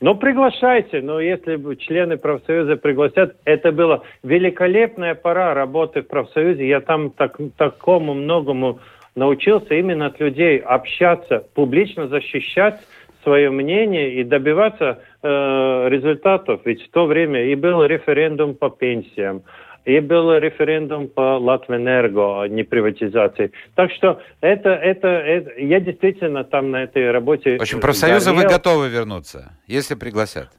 Ну, 0.00 0.14
приглашайте, 0.14 1.00
но 1.00 1.20
если 1.20 1.56
бы 1.56 1.74
члены 1.76 2.18
профсоюза 2.18 2.76
пригласят, 2.76 3.34
это 3.46 3.72
была 3.72 4.02
великолепная 4.22 5.14
пора 5.14 5.54
работы 5.54 6.02
в 6.02 6.06
профсоюзе. 6.06 6.68
Я 6.68 6.82
там 6.82 7.12
так, 7.12 7.38
такому 7.56 8.12
многому 8.12 8.78
научился 9.14 9.72
именно 9.74 10.06
от 10.06 10.20
людей 10.20 10.58
общаться, 10.58 11.46
публично 11.54 12.08
защищать 12.08 12.78
свое 13.22 13.50
мнение 13.50 14.14
и 14.14 14.24
добиваться 14.24 15.00
э, 15.22 15.88
результатов. 15.88 16.60
Ведь 16.64 16.82
в 16.86 16.90
то 16.90 17.06
время 17.06 17.44
и 17.44 17.54
был 17.54 17.84
референдум 17.84 18.54
по 18.54 18.70
пенсиям, 18.70 19.42
и 19.84 19.98
был 20.00 20.36
референдум 20.36 21.08
по 21.08 21.38
Латвэнерго, 21.38 22.44
не 22.48 22.62
приватизации. 22.62 23.52
Так 23.74 23.90
что 23.92 24.20
это, 24.40 24.70
это, 24.70 25.08
это, 25.08 25.60
я 25.60 25.80
действительно 25.80 26.44
там 26.44 26.70
на 26.70 26.84
этой 26.84 27.10
работе... 27.10 27.58
В 27.58 27.62
общем, 27.62 27.80
профсоюзы 27.80 28.30
горел. 28.30 28.42
вы 28.42 28.48
готовы 28.48 28.88
вернуться, 28.88 29.58
если 29.66 29.94
пригласят? 29.94 30.50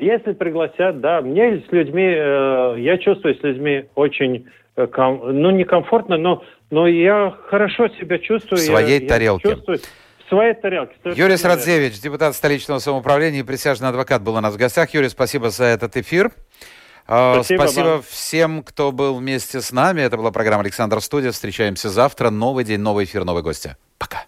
Если 0.00 0.32
пригласят, 0.32 1.00
да. 1.00 1.20
Мне 1.20 1.62
с 1.68 1.72
людьми, 1.72 2.04
э, 2.04 2.74
я 2.78 2.98
чувствую 2.98 3.34
с 3.34 3.42
людьми 3.42 3.84
очень, 3.94 4.46
э, 4.76 4.86
ком, 4.86 5.20
ну, 5.24 5.50
некомфортно, 5.50 6.16
но, 6.16 6.44
но 6.70 6.86
я 6.86 7.34
хорошо 7.48 7.88
себя 7.88 8.18
чувствую. 8.18 8.58
В 8.58 8.62
своей 8.62 9.00
я, 9.00 9.08
тарелке. 9.08 9.48
Я 9.48 9.54
чувствую, 9.54 9.78
своей 10.28 10.54
тарелке. 10.54 10.94
Юрий 11.04 11.36
Радзевич, 11.42 12.00
депутат 12.00 12.34
столичного 12.34 12.78
самоуправления 12.78 13.40
и 13.40 13.42
присяжный 13.42 13.88
адвокат 13.88 14.22
был 14.22 14.34
у 14.36 14.40
нас 14.40 14.54
в 14.54 14.56
гостях. 14.56 14.92
Юрий, 14.94 15.08
спасибо 15.08 15.50
за 15.50 15.64
этот 15.64 15.96
эфир. 15.96 16.30
А, 17.06 17.36
спасибо, 17.36 17.62
Спасибо 17.62 18.02
всем, 18.02 18.62
кто 18.62 18.92
был 18.92 19.14
вместе 19.14 19.62
с 19.62 19.72
нами. 19.72 20.02
Это 20.02 20.18
была 20.18 20.30
программа 20.30 20.62
«Александр 20.62 21.00
Студия». 21.00 21.32
Встречаемся 21.32 21.88
завтра. 21.88 22.28
Новый 22.28 22.64
день, 22.64 22.80
новый 22.80 23.06
эфир, 23.06 23.24
новые 23.24 23.42
гости. 23.42 23.76
Пока. 23.96 24.24